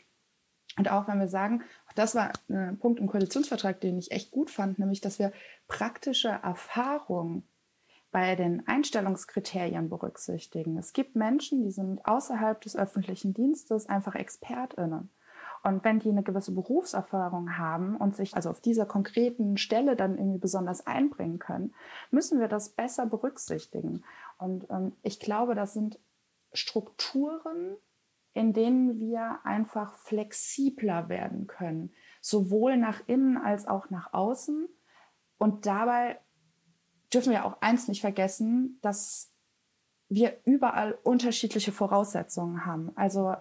Und 0.78 0.92
auch 0.92 1.08
wenn 1.08 1.20
wir 1.20 1.28
sagen, 1.28 1.64
das 1.96 2.16
war 2.16 2.32
ein 2.50 2.78
Punkt 2.78 3.00
im 3.00 3.08
Koalitionsvertrag, 3.08 3.82
den 3.82 3.98
ich 3.98 4.12
echt 4.12 4.32
gut 4.32 4.52
fand, 4.52 4.80
nämlich, 4.80 5.02
dass 5.02 5.20
wir 5.20 5.32
praktische 5.68 6.30
Erfahrung 6.30 7.44
bei 8.12 8.36
den 8.36 8.68
Einstellungskriterien 8.68 9.90
berücksichtigen. 9.90 10.78
Es 10.78 10.94
gibt 10.94 11.16
Menschen, 11.16 11.64
die 11.64 11.72
sind 11.72 12.06
außerhalb 12.06 12.62
des 12.62 12.76
öffentlichen 12.76 13.34
Dienstes 13.34 13.88
einfach 13.88 14.16
ExpertInnen. 14.16 15.10
Und 15.64 15.84
wenn 15.84 16.00
die 16.00 16.10
eine 16.10 16.24
gewisse 16.24 16.54
Berufserfahrung 16.54 17.58
haben 17.58 17.98
und 17.98 18.16
sich 18.16 18.36
also 18.36 18.50
auf 18.50 18.62
dieser 18.62 18.86
konkreten 18.86 19.58
Stelle 19.58 19.96
dann 19.96 20.18
irgendwie 20.18 20.38
besonders 20.38 20.86
einbringen 20.88 21.40
können, 21.40 21.74
müssen 22.12 22.40
wir 22.40 22.48
das 22.48 22.70
besser 22.70 23.06
berücksichtigen. 23.06 24.04
Und 24.38 24.70
ähm, 24.70 24.94
ich 25.02 25.20
glaube, 25.20 25.56
das 25.56 25.74
sind 25.74 26.00
Strukturen, 26.54 27.76
in 28.38 28.54
denen 28.54 29.00
wir 29.00 29.40
einfach 29.44 29.96
flexibler 29.96 31.10
werden 31.10 31.48
können, 31.48 31.92
sowohl 32.22 32.78
nach 32.78 33.02
innen 33.08 33.36
als 33.36 33.68
auch 33.68 33.90
nach 33.90 34.14
außen. 34.14 34.70
Und 35.40 35.66
dabei 35.66 36.20
dürfen 37.12 37.32
wir 37.32 37.46
auch 37.46 37.60
eins 37.62 37.88
nicht 37.88 38.02
vergessen, 38.02 38.78
dass 38.84 39.34
wir 40.08 40.38
überall 40.46 41.00
unterschiedliche 41.04 41.72
Voraussetzungen 41.72 42.64
haben. 42.68 42.92
Also 42.96 43.34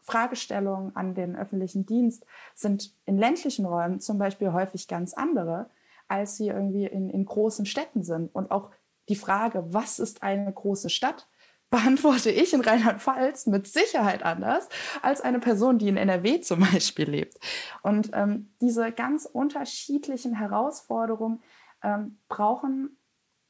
Fragestellungen 0.00 0.94
an 0.94 1.16
den 1.16 1.34
öffentlichen 1.34 1.84
Dienst 1.84 2.24
sind 2.54 2.94
in 3.06 3.18
ländlichen 3.18 3.66
Räumen 3.66 3.98
zum 3.98 4.18
Beispiel 4.18 4.52
häufig 4.52 4.86
ganz 4.86 5.14
andere, 5.14 5.68
als 6.06 6.36
sie 6.36 6.46
irgendwie 6.46 6.86
in, 6.86 7.10
in 7.10 7.24
großen 7.24 7.66
Städten 7.66 8.04
sind. 8.04 8.32
Und 8.32 8.52
auch 8.52 8.70
die 9.08 9.16
Frage, 9.16 9.64
was 9.74 9.98
ist 9.98 10.22
eine 10.22 10.52
große 10.52 10.90
Stadt, 10.90 11.26
beantworte 11.74 12.30
ich 12.30 12.54
in 12.54 12.60
Rheinland-Pfalz 12.60 13.46
mit 13.46 13.66
Sicherheit 13.66 14.22
anders 14.22 14.68
als 15.02 15.20
eine 15.20 15.40
Person, 15.40 15.76
die 15.76 15.88
in 15.88 15.96
NRW 15.96 16.40
zum 16.40 16.60
Beispiel 16.60 17.10
lebt. 17.10 17.36
Und 17.82 18.10
ähm, 18.12 18.54
diese 18.60 18.92
ganz 18.92 19.26
unterschiedlichen 19.26 20.34
Herausforderungen 20.34 21.42
ähm, 21.82 22.20
brauchen 22.28 22.96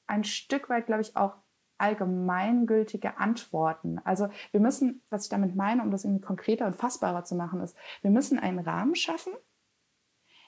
ein 0.06 0.24
Stück 0.24 0.70
weit, 0.70 0.86
glaube 0.86 1.02
ich, 1.02 1.16
auch 1.18 1.34
allgemeingültige 1.76 3.18
Antworten. 3.18 4.00
Also 4.04 4.28
wir 4.52 4.60
müssen, 4.60 5.02
was 5.10 5.24
ich 5.24 5.28
damit 5.28 5.54
meine, 5.54 5.82
um 5.82 5.90
das 5.90 6.04
irgendwie 6.04 6.24
konkreter 6.24 6.66
und 6.66 6.76
fassbarer 6.76 7.24
zu 7.24 7.34
machen, 7.34 7.60
ist, 7.60 7.76
wir 8.00 8.10
müssen 8.10 8.38
einen 8.38 8.60
Rahmen 8.60 8.94
schaffen, 8.94 9.34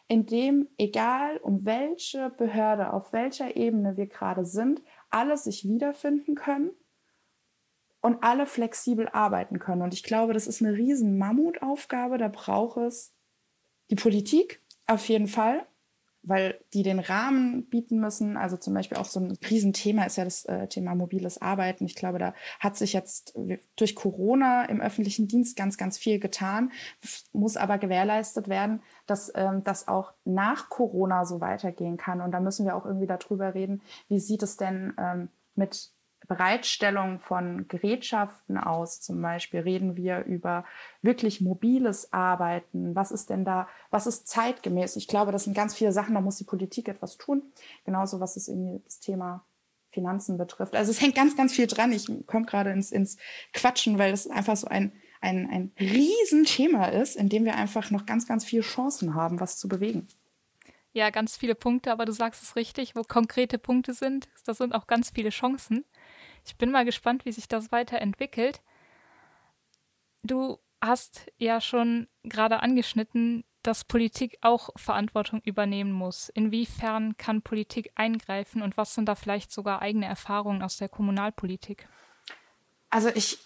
in 0.09 0.25
dem, 0.25 0.68
egal 0.78 1.37
um 1.38 1.66
welche 1.66 2.30
Behörde, 2.30 2.95
auf 2.95 3.12
welcher 3.12 3.54
Ebene 3.54 3.99
wir 3.99 4.06
gerade 4.06 4.47
sind, 4.47 4.80
alle 5.11 5.37
sich 5.37 5.64
wiederfinden 5.68 6.37
können 6.37 6.71
und 8.06 8.22
alle 8.22 8.46
flexibel 8.46 9.08
arbeiten 9.08 9.58
können. 9.58 9.82
Und 9.82 9.92
ich 9.92 10.04
glaube, 10.04 10.32
das 10.32 10.46
ist 10.46 10.62
eine 10.62 10.76
riesen 10.76 11.18
Mammutaufgabe. 11.18 12.18
Da 12.18 12.28
braucht 12.28 12.76
es 12.76 13.12
die 13.90 13.96
Politik 13.96 14.62
auf 14.86 15.08
jeden 15.08 15.26
Fall, 15.26 15.66
weil 16.22 16.56
die 16.72 16.84
den 16.84 17.00
Rahmen 17.00 17.68
bieten 17.68 17.98
müssen. 17.98 18.36
Also 18.36 18.58
zum 18.58 18.75
Beispiel 18.75 18.96
auch 18.96 19.06
so 19.06 19.18
ein 19.18 19.36
Riesenthema 19.50 20.04
ist 20.04 20.18
ja 20.18 20.25
das 20.25 20.44
äh, 20.44 20.68
Thema 20.68 20.94
mobiles 20.94 21.42
Arbeiten. 21.42 21.84
Ich 21.84 21.96
glaube, 21.96 22.20
da 22.20 22.32
hat 22.60 22.76
sich 22.76 22.92
jetzt 22.92 23.36
durch 23.75 23.96
Corona 23.96 24.66
im 24.66 24.80
öffentlichen 24.80 25.26
Dienst 25.26 25.56
ganz, 25.56 25.76
ganz 25.76 25.98
viel 25.98 26.20
getan, 26.20 26.70
muss 27.32 27.56
aber 27.56 27.76
gewährleistet 27.76 28.46
werden, 28.46 28.82
dass 29.08 29.32
ähm, 29.34 29.64
das 29.64 29.88
auch 29.88 30.12
nach 30.25 30.68
Corona 30.68 31.25
so 31.25 31.40
weitergehen 31.40 31.96
kann. 31.96 32.20
Und 32.20 32.30
da 32.30 32.38
müssen 32.38 32.66
wir 32.66 32.76
auch 32.76 32.86
irgendwie 32.86 33.08
darüber 33.08 33.54
reden, 33.54 33.82
wie 34.06 34.20
sieht 34.20 34.44
es 34.44 34.56
denn 34.56 34.94
ähm, 34.96 35.28
mit 35.56 35.95
Bereitstellung 36.26 37.21
von 37.21 37.68
Gerätschaften 37.68 38.59
aus, 38.59 39.00
zum 39.00 39.21
Beispiel 39.21 39.61
reden 39.61 39.97
wir 39.97 40.25
über 40.25 40.64
wirklich 41.02 41.40
mobiles 41.40 42.12
Arbeiten. 42.12 42.95
Was 42.95 43.11
ist 43.11 43.30
denn 43.30 43.45
da, 43.45 43.68
was 43.90 44.06
ist 44.06 44.28
zeitgemäß? 44.28 44.97
Ich 44.97 45.09
glaube, 45.09 45.33
das 45.33 45.45
sind 45.45 45.54
ganz 45.54 45.75
viele 45.75 45.92
Sachen, 45.92 46.14
da 46.14 46.21
muss 46.21 46.37
die 46.37 46.45
Politik 46.45 46.88
etwas 46.88 47.16
tun. 47.16 47.42
Genauso 47.85 48.21
was 48.21 48.37
es 48.37 48.49
irgendwie 48.49 48.83
das 48.85 49.00
Thema 49.00 49.45
Finanzen 49.90 50.37
betrifft. 50.37 50.76
Also 50.76 50.90
es 50.90 51.00
hängt 51.00 51.14
ganz, 51.14 51.37
ganz 51.37 51.54
viel 51.54 51.66
dran. 51.66 51.92
Ich 51.92 52.06
komme 52.26 52.45
gerade 52.45 52.71
ins, 52.71 52.92
ins 52.92 53.16
Quatschen, 53.54 53.99
weil 53.99 54.12
es 54.12 54.28
einfach 54.28 54.56
so 54.56 54.66
ein, 54.66 54.92
ein, 55.21 55.49
ein 55.50 55.73
Riesenthema 55.80 56.88
ist, 56.88 57.16
in 57.16 57.28
dem 57.28 57.45
wir 57.45 57.54
einfach 57.56 57.90
noch 57.90 58.04
ganz, 58.04 58.26
ganz 58.26 58.45
viele 58.45 58.62
Chancen 58.62 59.14
haben, 59.14 59.40
was 59.40 59.56
zu 59.59 59.68
bewegen. 59.68 60.06
Ja, 60.92 61.11
ganz 61.11 61.37
viele 61.37 61.54
Punkte, 61.54 61.92
aber 61.92 62.06
du 62.06 62.12
sagst 62.12 62.42
es 62.42 62.56
richtig, 62.56 62.97
wo 62.97 63.02
konkrete 63.02 63.59
Punkte 63.59 63.92
sind, 63.92 64.28
das 64.47 64.59
sind 64.59 64.75
auch 64.75 64.87
ganz 64.87 65.11
viele 65.11 65.28
Chancen. 65.28 65.85
Ich 66.46 66.56
bin 66.56 66.70
mal 66.70 66.84
gespannt, 66.84 67.24
wie 67.24 67.32
sich 67.32 67.48
das 67.48 67.72
weiterentwickelt. 67.72 68.62
Du 70.22 70.58
hast 70.80 71.30
ja 71.38 71.60
schon 71.60 72.08
gerade 72.22 72.60
angeschnitten, 72.60 73.44
dass 73.62 73.84
Politik 73.84 74.38
auch 74.42 74.70
Verantwortung 74.76 75.40
übernehmen 75.44 75.92
muss. 75.92 76.28
Inwiefern 76.28 77.16
kann 77.16 77.42
Politik 77.42 77.90
eingreifen 77.96 78.62
und 78.62 78.76
was 78.76 78.94
sind 78.94 79.06
da 79.06 79.14
vielleicht 79.14 79.50
sogar 79.50 79.82
eigene 79.82 80.06
Erfahrungen 80.06 80.62
aus 80.62 80.76
der 80.76 80.88
Kommunalpolitik? 80.88 81.88
Also 82.90 83.08
ich 83.08 83.38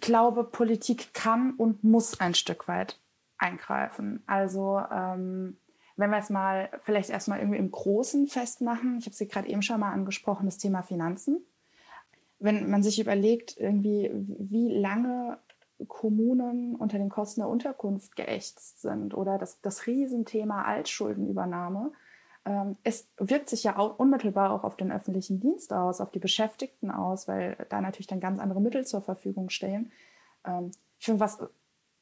glaube, 0.00 0.44
Politik 0.44 1.12
kann 1.12 1.52
und 1.52 1.84
muss 1.84 2.20
ein 2.20 2.34
Stück 2.34 2.68
weit 2.68 3.00
eingreifen. 3.36 4.22
Also 4.26 4.80
ähm, 4.90 5.58
wenn 5.96 6.10
wir 6.10 6.18
es 6.18 6.30
mal 6.30 6.70
vielleicht 6.82 7.10
erstmal 7.10 7.40
irgendwie 7.40 7.58
im 7.58 7.70
Großen 7.70 8.26
festmachen, 8.26 8.98
ich 8.98 9.06
habe 9.06 9.14
sie 9.14 9.28
gerade 9.28 9.48
eben 9.48 9.62
schon 9.62 9.80
mal 9.80 9.92
angesprochen, 9.92 10.46
das 10.46 10.58
Thema 10.58 10.82
Finanzen 10.82 11.44
wenn 12.38 12.70
man 12.70 12.82
sich 12.82 13.00
überlegt, 13.00 13.56
irgendwie, 13.58 14.10
wie 14.12 14.68
lange 14.68 15.38
Kommunen 15.88 16.76
unter 16.76 16.98
den 16.98 17.08
Kosten 17.08 17.40
der 17.40 17.48
Unterkunft 17.48 18.16
geächtzt 18.16 18.80
sind 18.80 19.14
oder 19.14 19.38
das, 19.38 19.60
das 19.60 19.86
Riesenthema 19.86 20.62
Altschuldenübernahme, 20.62 21.92
ähm, 22.44 22.76
es 22.84 23.08
wirkt 23.18 23.48
sich 23.48 23.64
ja 23.64 23.78
auch 23.78 23.98
unmittelbar 23.98 24.50
auch 24.50 24.64
auf 24.64 24.76
den 24.76 24.92
öffentlichen 24.92 25.40
Dienst 25.40 25.72
aus, 25.72 26.00
auf 26.00 26.10
die 26.10 26.18
Beschäftigten 26.18 26.90
aus, 26.90 27.26
weil 27.26 27.56
da 27.70 27.80
natürlich 27.80 28.06
dann 28.06 28.20
ganz 28.20 28.38
andere 28.38 28.60
Mittel 28.60 28.86
zur 28.86 29.00
Verfügung 29.00 29.48
stehen. 29.48 29.90
Ähm, 30.46 30.70
ich 30.98 31.06
finde, 31.06 31.20
was 31.20 31.40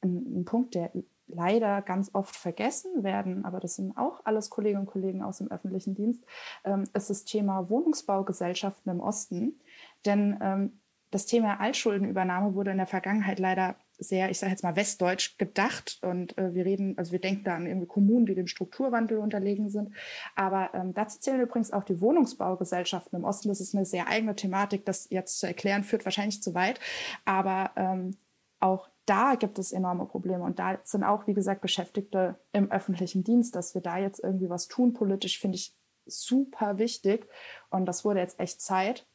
ein, 0.03 0.41
ein 0.41 0.45
Punkt, 0.45 0.75
der 0.75 0.91
leider 1.27 1.83
ganz 1.83 2.11
oft 2.13 2.37
vergessen 2.37 3.03
werden, 3.03 3.45
aber 3.45 3.61
das 3.61 3.77
sind 3.77 3.97
auch 3.97 4.21
alles 4.25 4.51
Kolleginnen 4.51 4.83
und 4.83 4.91
Kollegen 4.91 5.23
aus 5.23 5.39
dem 5.39 5.51
öffentlichen 5.51 5.95
Dienst, 5.95 6.25
ähm, 6.65 6.85
ist 6.95 7.11
das 7.11 7.25
Thema 7.25 7.69
Wohnungsbaugesellschaften 7.71 8.91
im 8.93 9.01
Osten. 9.01 9.61
Denn 10.05 10.39
ähm, 10.43 10.81
das 11.11 11.27
Thema 11.27 11.61
Altschuldenübernahme 11.61 12.55
wurde 12.55 12.71
in 12.71 12.79
der 12.79 12.87
Vergangenheit 12.87 13.39
leider 13.39 13.77
sehr, 13.99 14.31
ich 14.31 14.39
sage 14.39 14.51
jetzt 14.51 14.63
mal, 14.63 14.77
westdeutsch 14.77 15.37
gedacht. 15.39 15.99
Und 16.03 16.37
äh, 16.39 16.55
wir 16.55 16.65
reden, 16.65 16.97
also 16.99 17.13
wir 17.13 17.21
denken 17.21 17.45
da 17.45 17.55
an 17.55 17.67
irgendwie 17.67 17.87
Kommunen, 17.87 18.27
die 18.27 18.35
dem 18.35 18.47
Strukturwandel 18.47 19.19
unterlegen 19.19 19.69
sind. 19.69 19.93
Aber 20.35 20.71
ähm, 20.75 20.95
dazu 20.95 21.21
zählen 21.21 21.41
übrigens 21.41 21.71
auch 21.71 21.85
die 21.85 22.01
Wohnungsbaugesellschaften 22.01 23.19
im 23.19 23.25
Osten. 23.25 23.49
Das 23.49 23.61
ist 23.61 23.75
eine 23.75 23.85
sehr 23.85 24.09
eigene 24.09 24.35
Thematik. 24.35 24.87
Das 24.87 25.09
jetzt 25.11 25.39
zu 25.39 25.47
erklären, 25.47 25.85
führt 25.85 26.05
wahrscheinlich 26.05 26.43
zu 26.43 26.55
weit. 26.55 26.81
Aber 27.25 27.71
ähm, 27.77 28.17
auch 28.59 28.89
da 29.07 29.35
gibt 29.35 29.59
es 29.59 29.73
enorme 29.73 30.07
Probleme. 30.07 30.45
Und 30.45 30.59
da 30.59 30.79
sind 30.85 31.05
auch, 31.05 31.27
wie 31.27 31.35
gesagt, 31.35 31.61
Beschäftigte 31.61 32.39
im 32.53 32.71
öffentlichen 32.71 33.25
Dienst, 33.25 33.57
dass 33.57 33.75
wir 33.75 33.83
da 33.83 33.99
jetzt 33.99 34.23
irgendwie 34.23 34.49
was 34.49 34.69
tun 34.69 34.93
politisch, 34.93 35.41
finde 35.41 35.57
ich 35.57 35.75
super 36.07 36.79
wichtig. 36.79 37.29
Und 37.71 37.87
das 37.87 38.05
wurde 38.05 38.21
jetzt 38.21 38.39
echt 38.39 38.61
Zeit. 38.61 39.07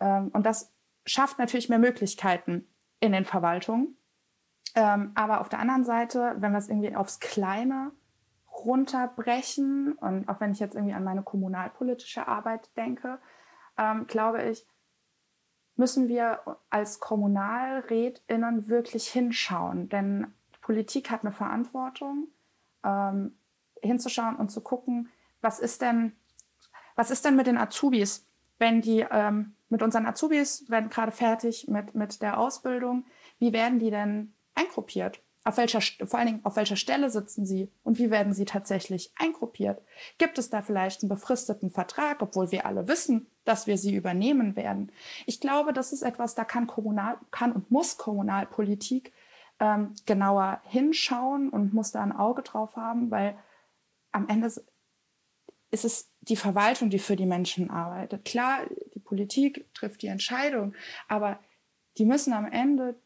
Ähm, 0.00 0.30
und 0.32 0.44
das 0.46 0.72
schafft 1.04 1.38
natürlich 1.38 1.68
mehr 1.68 1.78
Möglichkeiten 1.78 2.66
in 3.00 3.12
den 3.12 3.24
Verwaltungen. 3.24 3.96
Ähm, 4.74 5.12
aber 5.14 5.40
auf 5.40 5.48
der 5.48 5.60
anderen 5.60 5.84
Seite, 5.84 6.34
wenn 6.38 6.52
wir 6.52 6.58
es 6.58 6.68
irgendwie 6.68 6.94
aufs 6.94 7.20
Kleine 7.20 7.92
runterbrechen 8.64 9.92
und 9.92 10.28
auch 10.28 10.40
wenn 10.40 10.52
ich 10.52 10.60
jetzt 10.60 10.74
irgendwie 10.74 10.94
an 10.94 11.04
meine 11.04 11.22
kommunalpolitische 11.22 12.26
Arbeit 12.26 12.70
denke, 12.76 13.18
ähm, 13.78 14.06
glaube 14.06 14.42
ich, 14.42 14.66
müssen 15.76 16.08
wir 16.08 16.40
als 16.70 17.00
KommunalrätInnen 17.00 18.68
wirklich 18.68 19.08
hinschauen. 19.08 19.88
Denn 19.88 20.34
Politik 20.60 21.10
hat 21.10 21.22
eine 21.22 21.32
Verantwortung, 21.32 22.28
ähm, 22.84 23.38
hinzuschauen 23.82 24.36
und 24.36 24.50
zu 24.50 24.62
gucken, 24.62 25.10
was 25.40 25.60
ist 25.60 25.82
denn, 25.82 26.12
was 26.94 27.10
ist 27.10 27.24
denn 27.24 27.36
mit 27.36 27.46
den 27.46 27.58
Azubis, 27.58 28.26
wenn 28.58 28.80
die 28.80 29.06
ähm, 29.10 29.54
mit 29.68 29.82
unseren 29.82 30.06
Azubis 30.06 30.68
werden 30.70 30.90
gerade 30.90 31.12
fertig 31.12 31.68
mit, 31.68 31.94
mit 31.94 32.22
der 32.22 32.38
Ausbildung, 32.38 33.04
wie 33.38 33.52
werden 33.52 33.78
die 33.78 33.90
denn 33.90 34.34
eingruppiert? 34.54 35.22
Auf 35.46 35.58
welcher, 35.58 35.80
vor 35.80 36.18
allen 36.18 36.26
Dingen, 36.26 36.44
auf 36.44 36.56
welcher 36.56 36.74
Stelle 36.74 37.08
sitzen 37.08 37.46
sie 37.46 37.70
und 37.84 38.00
wie 38.00 38.10
werden 38.10 38.32
sie 38.32 38.46
tatsächlich 38.46 39.12
eingruppiert? 39.14 39.80
Gibt 40.18 40.38
es 40.38 40.50
da 40.50 40.60
vielleicht 40.60 41.02
einen 41.02 41.08
befristeten 41.08 41.70
Vertrag, 41.70 42.20
obwohl 42.20 42.50
wir 42.50 42.66
alle 42.66 42.88
wissen, 42.88 43.28
dass 43.44 43.68
wir 43.68 43.78
sie 43.78 43.94
übernehmen 43.94 44.56
werden? 44.56 44.90
Ich 45.24 45.38
glaube, 45.38 45.72
das 45.72 45.92
ist 45.92 46.02
etwas, 46.02 46.34
da 46.34 46.42
kann 46.42 46.66
Kommunal, 46.66 47.18
kann 47.30 47.52
und 47.52 47.70
muss 47.70 47.96
Kommunalpolitik 47.96 49.12
ähm, 49.60 49.94
genauer 50.04 50.60
hinschauen 50.64 51.48
und 51.48 51.72
muss 51.72 51.92
da 51.92 52.02
ein 52.02 52.10
Auge 52.10 52.42
drauf 52.42 52.74
haben, 52.74 53.12
weil 53.12 53.38
am 54.10 54.28
Ende 54.28 54.48
ist 54.48 54.64
es 55.84 56.10
die 56.22 56.34
Verwaltung, 56.34 56.90
die 56.90 56.98
für 56.98 57.14
die 57.14 57.24
Menschen 57.24 57.70
arbeitet. 57.70 58.24
Klar, 58.24 58.62
die 58.96 58.98
Politik 58.98 59.72
trifft 59.74 60.02
die 60.02 60.08
Entscheidung, 60.08 60.74
aber 61.06 61.38
die 61.98 62.04
müssen 62.04 62.32
am 62.32 62.50
Ende 62.50 62.96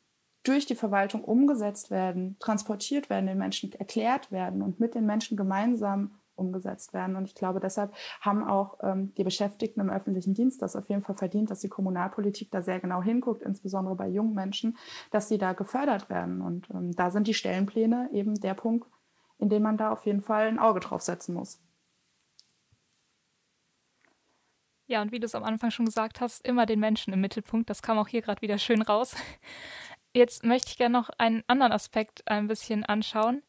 durch 0.42 0.66
die 0.66 0.74
Verwaltung 0.74 1.22
umgesetzt 1.22 1.90
werden, 1.90 2.36
transportiert 2.38 3.10
werden, 3.10 3.26
den 3.26 3.38
Menschen 3.38 3.72
erklärt 3.72 4.32
werden 4.32 4.62
und 4.62 4.80
mit 4.80 4.94
den 4.94 5.06
Menschen 5.06 5.36
gemeinsam 5.36 6.12
umgesetzt 6.40 6.94
werden. 6.94 7.16
Und 7.16 7.26
ich 7.26 7.34
glaube, 7.34 7.60
deshalb 7.60 7.92
haben 8.20 8.42
auch 8.42 8.78
ähm, 8.82 9.14
die 9.16 9.24
Beschäftigten 9.24 9.80
im 9.80 9.90
öffentlichen 9.90 10.34
Dienst 10.34 10.62
das 10.62 10.74
auf 10.74 10.88
jeden 10.88 11.02
Fall 11.02 11.14
verdient, 11.14 11.50
dass 11.50 11.60
die 11.60 11.68
Kommunalpolitik 11.68 12.50
da 12.50 12.62
sehr 12.62 12.80
genau 12.80 13.02
hinguckt, 13.02 13.42
insbesondere 13.42 13.94
bei 13.94 14.08
jungen 14.08 14.34
Menschen, 14.34 14.78
dass 15.10 15.28
sie 15.28 15.38
da 15.38 15.52
gefördert 15.52 16.08
werden. 16.08 16.40
Und 16.40 16.68
ähm, 16.70 16.92
da 16.92 17.10
sind 17.10 17.26
die 17.26 17.34
Stellenpläne 17.34 18.08
eben 18.12 18.34
der 18.40 18.54
Punkt, 18.54 18.88
in 19.38 19.50
dem 19.50 19.62
man 19.62 19.76
da 19.76 19.92
auf 19.92 20.06
jeden 20.06 20.22
Fall 20.22 20.48
ein 20.48 20.58
Auge 20.58 20.80
drauf 20.80 21.02
setzen 21.02 21.34
muss. 21.34 21.60
Ja, 24.86 25.02
und 25.02 25.12
wie 25.12 25.20
du 25.20 25.26
es 25.26 25.36
am 25.36 25.44
Anfang 25.44 25.70
schon 25.70 25.86
gesagt 25.86 26.20
hast, 26.20 26.44
immer 26.44 26.66
den 26.66 26.80
Menschen 26.80 27.12
im 27.12 27.20
Mittelpunkt. 27.20 27.70
Das 27.70 27.80
kam 27.80 27.96
auch 27.98 28.08
hier 28.08 28.22
gerade 28.22 28.42
wieder 28.42 28.58
schön 28.58 28.82
raus. 28.82 29.14
Jetzt 30.12 30.44
möchte 30.44 30.70
ich 30.70 30.78
gerne 30.78 30.98
noch 30.98 31.10
einen 31.18 31.44
anderen 31.46 31.72
Aspekt 31.72 32.26
ein 32.26 32.48
bisschen 32.48 32.84
anschauen. 32.84 33.42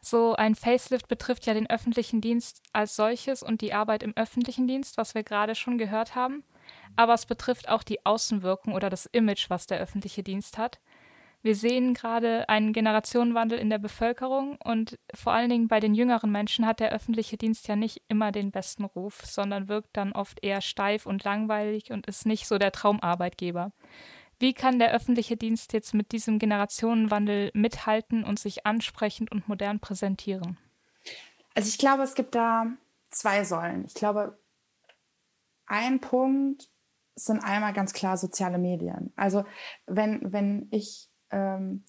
So 0.00 0.34
ein 0.34 0.54
Facelift 0.54 1.08
betrifft 1.08 1.46
ja 1.46 1.54
den 1.54 1.68
öffentlichen 1.68 2.20
Dienst 2.20 2.62
als 2.72 2.96
solches 2.96 3.42
und 3.42 3.60
die 3.60 3.74
Arbeit 3.74 4.02
im 4.02 4.16
öffentlichen 4.16 4.66
Dienst, 4.66 4.96
was 4.96 5.14
wir 5.14 5.22
gerade 5.22 5.54
schon 5.54 5.78
gehört 5.78 6.14
haben. 6.14 6.42
Aber 6.96 7.14
es 7.14 7.26
betrifft 7.26 7.68
auch 7.68 7.82
die 7.82 8.04
Außenwirkung 8.04 8.74
oder 8.74 8.90
das 8.90 9.06
Image, 9.06 9.50
was 9.50 9.66
der 9.66 9.78
öffentliche 9.78 10.22
Dienst 10.22 10.58
hat. 10.58 10.80
Wir 11.42 11.54
sehen 11.54 11.94
gerade 11.94 12.48
einen 12.50 12.74
Generationenwandel 12.74 13.58
in 13.58 13.70
der 13.70 13.78
Bevölkerung 13.78 14.58
und 14.62 14.98
vor 15.14 15.32
allen 15.32 15.48
Dingen 15.48 15.68
bei 15.68 15.80
den 15.80 15.94
jüngeren 15.94 16.30
Menschen 16.30 16.66
hat 16.66 16.80
der 16.80 16.92
öffentliche 16.92 17.38
Dienst 17.38 17.66
ja 17.66 17.76
nicht 17.76 18.02
immer 18.08 18.30
den 18.30 18.50
besten 18.50 18.84
Ruf, 18.84 19.22
sondern 19.24 19.68
wirkt 19.68 19.96
dann 19.96 20.12
oft 20.12 20.42
eher 20.42 20.60
steif 20.60 21.06
und 21.06 21.24
langweilig 21.24 21.92
und 21.92 22.06
ist 22.06 22.26
nicht 22.26 22.46
so 22.46 22.58
der 22.58 22.72
Traumarbeitgeber. 22.72 23.72
Wie 24.40 24.54
kann 24.54 24.78
der 24.78 24.92
öffentliche 24.92 25.36
Dienst 25.36 25.74
jetzt 25.74 25.92
mit 25.92 26.12
diesem 26.12 26.38
Generationenwandel 26.38 27.50
mithalten 27.52 28.24
und 28.24 28.38
sich 28.38 28.66
ansprechend 28.66 29.30
und 29.30 29.46
modern 29.48 29.80
präsentieren? 29.80 30.58
Also 31.54 31.68
ich 31.68 31.76
glaube, 31.76 32.02
es 32.02 32.14
gibt 32.14 32.34
da 32.34 32.66
zwei 33.10 33.44
Säulen. 33.44 33.84
Ich 33.84 33.92
glaube, 33.92 34.38
ein 35.66 36.00
Punkt 36.00 36.70
sind 37.16 37.44
einmal 37.44 37.74
ganz 37.74 37.92
klar 37.92 38.16
soziale 38.16 38.56
Medien. 38.56 39.12
Also 39.14 39.44
wenn, 39.86 40.32
wenn 40.32 40.68
ich 40.70 41.10
ähm, 41.30 41.84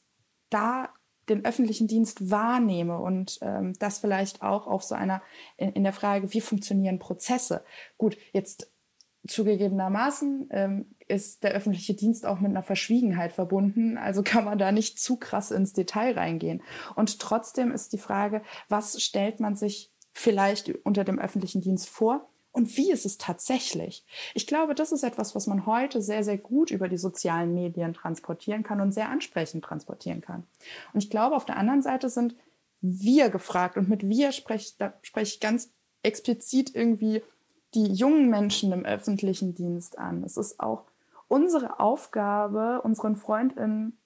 da 0.50 0.94
den 1.30 1.46
öffentlichen 1.46 1.88
Dienst 1.88 2.32
wahrnehme 2.32 3.00
und 3.00 3.40
ähm, 3.42 3.74
das 3.80 4.00
vielleicht 4.00 4.42
auch 4.42 4.68
auf 4.68 4.84
so 4.84 4.94
einer 4.94 5.22
in, 5.56 5.72
in, 5.72 5.84
der 5.84 5.94
Frage, 5.94 6.34
wie 6.34 6.42
funktionieren 6.42 7.00
Prozesse. 7.00 7.64
Gut, 7.98 8.18
jetzt 8.34 8.70
zugegebenermaßen 9.28 10.48
ähm, 10.52 10.86
ist 11.08 11.44
der 11.44 11.52
öffentliche 11.52 11.94
Dienst 11.94 12.26
auch 12.26 12.40
mit 12.40 12.52
einer 12.52 12.64
Verschwiegenheit 12.64 13.34
verbunden, 13.34 13.98
also 13.98 14.24
kann 14.24 14.46
man 14.46 14.58
da 14.58 14.72
nicht 14.72 15.00
zu 15.00 15.18
krass 15.18 15.52
ins 15.52 15.74
Detail 15.74 16.18
reingehen. 16.18 16.62
Und 16.96 17.20
trotzdem 17.20 17.72
ist 17.72 17.94
die 17.94 17.98
Frage, 17.98 18.42
was 18.70 19.02
stellt 19.02 19.40
man 19.40 19.56
sich 19.56 19.92
vielleicht 20.14 20.70
unter 20.86 21.04
dem 21.04 21.20
öffentlichen 21.20 21.62
Dienst 21.62 21.90
vor? 21.90 22.28
Und 22.54 22.76
wie 22.76 22.92
ist 22.92 23.06
es 23.06 23.18
tatsächlich? 23.18 24.04
Ich 24.34 24.46
glaube, 24.46 24.76
das 24.76 24.92
ist 24.92 25.04
etwas, 25.04 25.36
was 25.36 25.48
man 25.48 25.66
heute 25.66 26.02
sehr, 26.02 26.24
sehr 26.24 26.38
gut 26.38 26.70
über 26.70 26.90
die 26.90 26.98
sozialen 26.98 27.54
Medien 27.54 27.94
transportieren 27.94 28.64
kann 28.64 28.82
und 28.82 28.92
sehr 28.92 29.08
ansprechend 29.08 29.64
transportieren 29.64 30.20
kann. 30.20 30.44
Und 30.94 31.02
ich 31.02 31.10
glaube, 31.10 31.36
auf 31.36 31.46
der 31.46 31.56
anderen 31.56 31.82
Seite 31.82 32.10
sind 32.10 32.36
wir 32.82 33.30
gefragt 33.30 33.78
und 33.78 33.88
mit 33.88 34.08
wir 34.08 34.32
spreche, 34.34 34.74
da 34.80 34.94
spreche 35.02 35.36
ich 35.36 35.40
ganz 35.40 35.72
explizit 36.04 36.76
irgendwie 36.76 37.22
die 37.74 37.94
jungen 37.94 38.30
Menschen 38.30 38.72
im 38.72 38.86
öffentlichen 38.86 39.56
Dienst 39.56 39.98
an. 39.98 40.24
Es 40.24 40.38
ist 40.38 40.60
auch 40.60 40.86
unsere 41.28 41.80
Aufgabe, 41.80 42.82
unseren 42.82 43.16
Freundinnen 43.16 43.98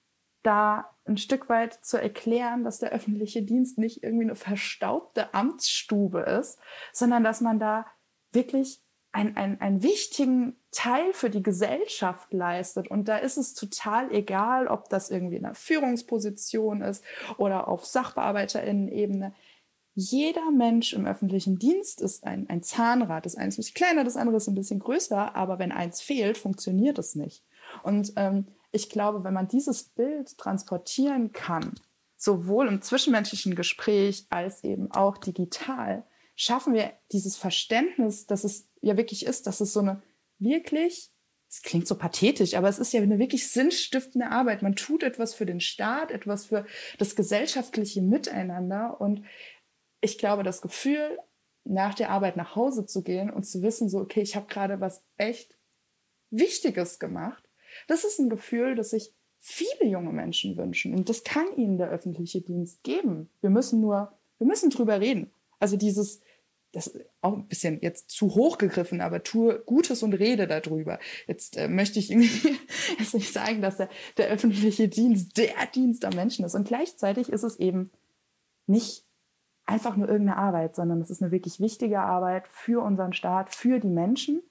da 0.44 0.92
ein 1.06 1.18
Stück 1.18 1.50
weit 1.50 1.74
zu 1.74 2.02
erklären, 2.02 2.64
dass 2.64 2.80
der 2.80 2.92
öffentliche 2.92 3.42
Dienst 3.42 3.78
nicht 3.78 4.04
irgendwie 4.04 4.26
eine 4.26 4.36
verstaubte 4.36 5.34
Amtsstube 5.34 6.22
ist, 6.22 6.60
sondern 6.94 7.24
dass 7.24 7.42
man 7.42 7.60
da 7.60 7.86
wirklich 8.32 8.82
einen, 9.12 9.38
einen, 9.38 9.82
wichtigen 9.82 10.58
Teil 10.72 11.14
für 11.14 11.30
die 11.30 11.42
Gesellschaft 11.42 12.34
leistet. 12.34 12.90
Und 12.90 13.08
da 13.08 13.18
ist 13.18 13.38
es 13.38 13.54
total 13.54 14.12
egal, 14.12 14.68
ob 14.68 14.90
das 14.90 15.10
irgendwie 15.10 15.38
in 15.38 15.46
einer 15.46 15.56
Führungsposition 15.56 16.82
ist 16.82 17.04
oder 17.38 17.70
auf 17.70 17.86
Sachbearbeiterinnen-Ebene. 17.86 19.34
Jeder 19.98 20.52
Mensch 20.52 20.92
im 20.92 21.06
öffentlichen 21.06 21.58
Dienst 21.58 22.02
ist 22.02 22.26
ein, 22.26 22.50
ein 22.50 22.62
Zahnrad. 22.62 23.26
Das 23.26 23.36
eine 23.36 23.48
ist 23.48 23.56
ein 23.56 23.62
bisschen 23.62 23.76
kleiner, 23.76 24.04
das 24.04 24.18
andere 24.18 24.38
ist 24.38 24.48
ein 24.48 24.56
bisschen 24.56 24.80
größer, 24.80 25.36
aber 25.36 25.58
wenn 25.58 25.72
eins 25.72 26.02
fehlt, 26.02 26.38
funktioniert 26.38 27.00
es 27.00 27.16
nicht. 27.16 27.44
Und 27.82 28.12
ähm, 28.18 28.46
ich 28.74 28.90
glaube, 28.90 29.24
wenn 29.24 29.34
man 29.34 29.48
dieses 29.48 29.84
Bild 29.84 30.38
transportieren 30.38 31.32
kann, 31.32 31.76
sowohl 32.18 32.68
im 32.68 32.82
zwischenmenschlichen 32.82 33.56
Gespräch 33.56 34.26
als 34.30 34.66
eben 34.66 34.92
auch 34.92 35.18
digital, 35.18 36.04
schaffen 36.36 36.74
wir 36.74 36.92
dieses 37.14 37.38
Verständnis, 37.38 38.28
dass 38.28 38.44
es 38.44 38.68
ja 38.82 38.98
wirklich 38.98 39.26
ist, 39.26 39.48
dass 39.48 39.62
es 39.62 39.72
so 39.72 39.80
eine 39.80 40.02
wirklich, 40.40 41.10
es 41.50 41.62
klingt 41.62 41.88
so 41.88 41.96
pathetisch, 41.96 42.56
aber 42.56 42.68
es 42.68 42.80
ist 42.80 42.92
ja 42.92 43.02
eine 43.02 43.20
wirklich 43.20 43.50
sinnstiftende 43.50 44.30
Arbeit. 44.30 44.62
Man 44.62 44.76
tut 44.76 45.04
etwas 45.04 45.34
für 45.34 45.46
den 45.46 45.62
Staat, 45.62 46.12
etwas 46.12 46.48
für 46.48 46.66
das 46.98 47.16
gesellschaftliche 47.16 48.02
Miteinander 48.02 49.00
und 49.00 49.24
ich 50.06 50.18
glaube, 50.18 50.44
das 50.44 50.62
Gefühl, 50.62 51.20
nach 51.66 51.96
der 51.96 52.12
Arbeit 52.12 52.38
nach 52.38 52.56
Hause 52.56 52.86
zu 52.86 53.04
gehen 53.04 53.30
und 53.30 53.44
zu 53.44 53.62
wissen, 53.62 53.90
so, 53.90 54.00
okay, 54.00 54.22
ich 54.22 54.36
habe 54.36 54.48
gerade 54.48 54.80
was 54.80 55.04
echt 55.18 55.58
Wichtiges 56.30 57.00
gemacht, 57.00 57.44
das 57.88 58.06
ist 58.06 58.20
ein 58.20 58.30
Gefühl, 58.30 58.76
das 58.76 58.92
sich 58.92 59.14
viele 59.40 59.90
junge 59.90 60.12
Menschen 60.12 60.58
wünschen. 60.58 60.94
Und 60.94 61.10
das 61.10 61.24
kann 61.24 61.46
ihnen 61.58 61.78
der 61.78 61.90
öffentliche 61.90 62.42
Dienst 62.42 62.84
geben. 62.84 63.30
Wir 63.42 63.50
müssen 63.50 63.82
nur, 63.82 64.14
wir 64.38 64.48
müssen 64.48 64.70
drüber 64.70 65.02
reden. 65.02 65.32
Also 65.60 65.76
dieses, 65.78 66.22
das 66.72 66.88
ist 66.88 67.06
auch 67.22 67.34
ein 67.34 67.48
bisschen 67.48 67.80
jetzt 67.82 68.10
zu 68.10 68.36
hoch 68.36 68.58
gegriffen, 68.58 69.02
aber 69.02 69.24
tue 69.24 69.60
Gutes 69.66 70.04
und 70.04 70.14
rede 70.14 70.48
darüber. 70.48 71.00
Jetzt 71.28 71.58
äh, 71.58 71.68
möchte 71.68 72.00
ich 72.00 72.12
irgendwie 72.12 72.58
jetzt 73.00 73.14
nicht 73.14 73.34
sagen, 73.34 73.62
dass 73.62 73.78
der, 73.78 73.90
der 74.18 74.30
öffentliche 74.30 74.88
Dienst 74.88 75.38
der 75.38 75.54
Dienst 75.74 76.06
am 76.06 76.16
Menschen 76.16 76.46
ist. 76.46 76.56
Und 76.56 76.68
gleichzeitig 76.68 77.30
ist 77.30 77.44
es 77.44 77.60
eben 77.60 77.92
nicht 78.68 79.06
einfach 79.66 79.96
nur 79.96 80.08
irgendeine 80.08 80.38
Arbeit, 80.38 80.76
sondern 80.76 81.02
es 81.02 81.10
ist 81.10 81.22
eine 81.22 81.32
wirklich 81.32 81.60
wichtige 81.60 82.02
Arbeit 82.02 82.48
für 82.48 82.84
unseren 82.84 83.14
Staat, 83.14 83.54
für 83.54 83.80
die 83.80 83.90
Menschen. 83.90 84.42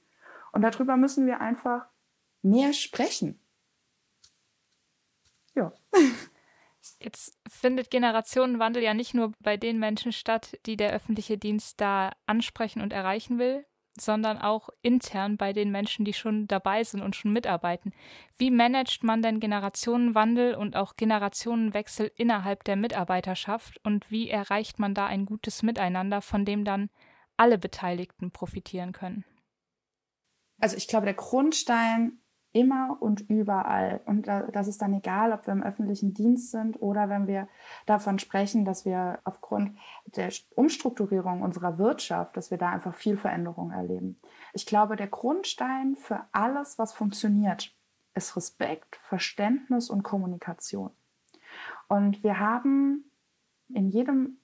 Und 0.52 0.62
darüber 0.62 0.96
müssen 0.96 1.26
wir 1.26 1.40
einfach 1.40 1.86
mehr 2.42 2.72
sprechen. 2.72 3.40
Ja. 5.54 5.72
Jetzt 7.00 7.38
findet 7.48 7.90
Generationenwandel 7.90 8.82
ja 8.82 8.92
nicht 8.92 9.14
nur 9.14 9.32
bei 9.40 9.56
den 9.56 9.78
Menschen 9.78 10.12
statt, 10.12 10.58
die 10.66 10.76
der 10.76 10.92
öffentliche 10.92 11.38
Dienst 11.38 11.80
da 11.80 12.12
ansprechen 12.26 12.82
und 12.82 12.92
erreichen 12.92 13.38
will, 13.38 13.64
sondern 13.98 14.38
auch 14.38 14.70
intern 14.82 15.36
bei 15.36 15.52
den 15.52 15.70
Menschen, 15.70 16.04
die 16.04 16.12
schon 16.12 16.46
dabei 16.48 16.82
sind 16.82 17.02
und 17.02 17.14
schon 17.14 17.32
mitarbeiten. 17.32 17.92
Wie 18.36 18.50
managt 18.50 19.04
man 19.04 19.22
denn 19.22 19.40
Generationenwandel 19.40 20.54
und 20.54 20.76
auch 20.76 20.96
Generationenwechsel 20.96 22.10
innerhalb 22.16 22.64
der 22.64 22.76
Mitarbeiterschaft 22.76 23.80
und 23.84 24.10
wie 24.10 24.28
erreicht 24.28 24.78
man 24.78 24.94
da 24.94 25.06
ein 25.06 25.26
gutes 25.26 25.62
Miteinander, 25.62 26.22
von 26.22 26.44
dem 26.44 26.64
dann 26.64 26.90
alle 27.36 27.58
Beteiligten 27.58 28.30
profitieren 28.30 28.92
können? 28.92 29.24
Also 30.60 30.76
ich 30.76 30.88
glaube, 30.88 31.06
der 31.06 31.14
Grundstein 31.14 32.20
immer 32.54 32.96
und 33.00 33.28
überall. 33.28 34.00
Und 34.06 34.26
das 34.26 34.68
ist 34.68 34.80
dann 34.80 34.94
egal, 34.94 35.32
ob 35.32 35.46
wir 35.46 35.52
im 35.52 35.62
öffentlichen 35.62 36.14
Dienst 36.14 36.52
sind 36.52 36.80
oder 36.80 37.08
wenn 37.08 37.26
wir 37.26 37.48
davon 37.84 38.18
sprechen, 38.18 38.64
dass 38.64 38.84
wir 38.84 39.18
aufgrund 39.24 39.76
der 40.06 40.30
Umstrukturierung 40.54 41.42
unserer 41.42 41.78
Wirtschaft, 41.78 42.36
dass 42.36 42.50
wir 42.50 42.58
da 42.58 42.70
einfach 42.70 42.94
viel 42.94 43.16
Veränderung 43.16 43.72
erleben. 43.72 44.16
Ich 44.52 44.66
glaube, 44.66 44.94
der 44.94 45.08
Grundstein 45.08 45.96
für 45.96 46.20
alles, 46.30 46.78
was 46.78 46.92
funktioniert, 46.92 47.74
ist 48.14 48.36
Respekt, 48.36 48.96
Verständnis 49.02 49.90
und 49.90 50.04
Kommunikation. 50.04 50.92
Und 51.88 52.22
wir 52.22 52.38
haben 52.38 53.10
in 53.68 53.88
jedem 53.88 54.38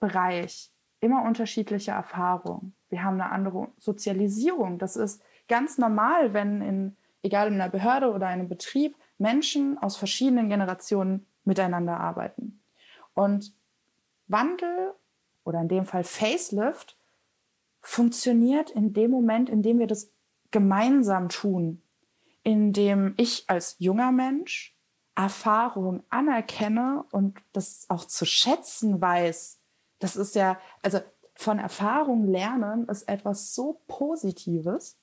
Bereich 0.00 0.72
immer 0.98 1.22
unterschiedliche 1.22 1.92
Erfahrungen. 1.92 2.74
Wir 2.88 3.04
haben 3.04 3.20
eine 3.20 3.30
andere 3.30 3.68
Sozialisierung. 3.78 4.78
Das 4.78 4.96
ist 4.96 5.22
ganz 5.46 5.78
normal, 5.78 6.32
wenn 6.34 6.60
in 6.60 6.96
egal 7.26 7.48
in 7.48 7.54
einer 7.54 7.68
Behörde 7.68 8.10
oder 8.10 8.28
einem 8.28 8.48
Betrieb, 8.48 8.96
Menschen 9.18 9.76
aus 9.78 9.96
verschiedenen 9.96 10.48
Generationen 10.48 11.26
miteinander 11.44 11.98
arbeiten. 11.98 12.60
Und 13.14 13.52
Wandel 14.28 14.94
oder 15.44 15.60
in 15.60 15.68
dem 15.68 15.84
Fall 15.84 16.04
Facelift 16.04 16.96
funktioniert 17.80 18.70
in 18.70 18.92
dem 18.92 19.10
Moment, 19.10 19.48
in 19.48 19.62
dem 19.62 19.78
wir 19.78 19.86
das 19.86 20.10
gemeinsam 20.50 21.28
tun, 21.28 21.82
in 22.42 22.72
dem 22.72 23.14
ich 23.16 23.44
als 23.48 23.76
junger 23.78 24.12
Mensch 24.12 24.74
Erfahrung 25.14 26.02
anerkenne 26.10 27.04
und 27.10 27.38
das 27.52 27.86
auch 27.88 28.04
zu 28.04 28.26
schätzen 28.26 29.00
weiß. 29.00 29.58
Das 29.98 30.14
ist 30.14 30.34
ja, 30.34 30.58
also 30.82 31.00
von 31.34 31.58
Erfahrung 31.58 32.26
lernen 32.26 32.86
ist 32.88 33.08
etwas 33.08 33.54
so 33.54 33.80
Positives 33.88 34.96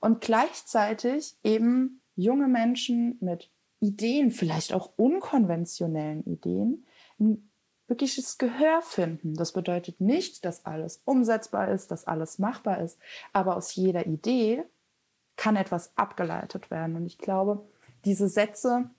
und 0.00 0.20
gleichzeitig 0.20 1.36
eben 1.42 2.02
junge 2.14 2.48
Menschen 2.48 3.16
mit 3.20 3.50
Ideen, 3.80 4.30
vielleicht 4.30 4.72
auch 4.72 4.92
unkonventionellen 4.96 6.24
Ideen, 6.24 6.86
ein 7.20 7.50
wirkliches 7.86 8.38
Gehör 8.38 8.82
finden. 8.82 9.34
Das 9.34 9.52
bedeutet 9.52 10.00
nicht, 10.00 10.44
dass 10.44 10.64
alles 10.64 11.02
umsetzbar 11.04 11.70
ist, 11.70 11.90
dass 11.90 12.06
alles 12.06 12.38
machbar 12.38 12.80
ist, 12.80 12.98
aber 13.32 13.56
aus 13.56 13.74
jeder 13.74 14.06
Idee 14.06 14.64
kann 15.36 15.56
etwas 15.56 15.96
abgeleitet 15.96 16.70
werden. 16.70 16.96
Und 16.96 17.06
ich 17.06 17.18
glaube, 17.18 17.66
diese 18.04 18.28
Sätze, 18.28 18.90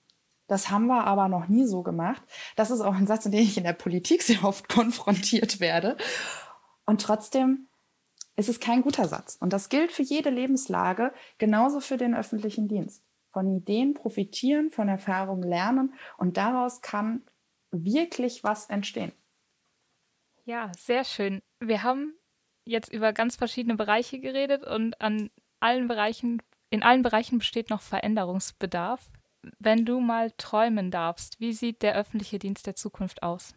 das 0.48 0.70
haben 0.70 0.86
wir 0.86 1.04
aber 1.04 1.28
noch 1.28 1.48
nie 1.48 1.66
so 1.66 1.82
gemacht. 1.82 2.22
Das 2.56 2.70
ist 2.70 2.80
auch 2.80 2.94
ein 2.94 3.06
Satz, 3.06 3.26
in 3.26 3.32
dem 3.32 3.42
ich 3.42 3.56
in 3.56 3.64
der 3.64 3.74
Politik 3.74 4.22
sehr 4.24 4.44
oft 4.44 4.68
konfrontiert 4.68 5.60
werde. 5.60 5.96
Und 6.86 7.02
trotzdem 7.02 7.68
ist 8.36 8.48
es 8.48 8.60
kein 8.60 8.82
guter 8.82 9.06
Satz. 9.06 9.36
Und 9.40 9.52
das 9.52 9.68
gilt 9.68 9.92
für 9.92 10.02
jede 10.02 10.30
Lebenslage, 10.30 11.12
genauso 11.38 11.80
für 11.80 11.96
den 11.96 12.14
öffentlichen 12.14 12.68
Dienst. 12.68 13.02
Von 13.32 13.56
Ideen 13.56 13.94
profitieren, 13.94 14.70
von 14.70 14.88
Erfahrungen 14.88 15.48
lernen 15.48 15.94
und 16.18 16.36
daraus 16.36 16.80
kann 16.80 17.22
wirklich 17.70 18.42
was 18.42 18.66
entstehen. 18.68 19.12
Ja, 20.44 20.72
sehr 20.76 21.04
schön. 21.04 21.42
Wir 21.60 21.82
haben 21.82 22.14
jetzt 22.64 22.92
über 22.92 23.12
ganz 23.12 23.36
verschiedene 23.36 23.76
Bereiche 23.76 24.18
geredet 24.18 24.64
und 24.64 25.00
an 25.00 25.30
allen 25.60 25.86
Bereichen, 25.86 26.42
in 26.70 26.82
allen 26.82 27.02
Bereichen 27.02 27.38
besteht 27.38 27.70
noch 27.70 27.82
Veränderungsbedarf. 27.82 29.10
Wenn 29.58 29.84
du 29.84 30.00
mal 30.00 30.32
träumen 30.32 30.90
darfst, 30.90 31.40
wie 31.40 31.52
sieht 31.52 31.82
der 31.82 31.94
öffentliche 31.94 32.38
Dienst 32.38 32.66
der 32.66 32.74
Zukunft 32.74 33.22
aus? 33.22 33.54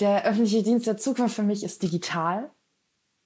Der 0.00 0.24
öffentliche 0.24 0.62
Dienst 0.62 0.86
der 0.86 0.96
Zukunft 0.96 1.36
für 1.36 1.42
mich 1.42 1.62
ist 1.62 1.82
digital 1.82 2.50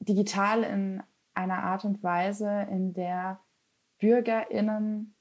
digital 0.01 0.63
in 0.63 1.03
einer 1.35 1.63
Art 1.63 1.85
und 1.85 2.03
Weise, 2.03 2.67
in 2.71 2.93
der 2.93 3.41
BürgerInnen 3.99 5.15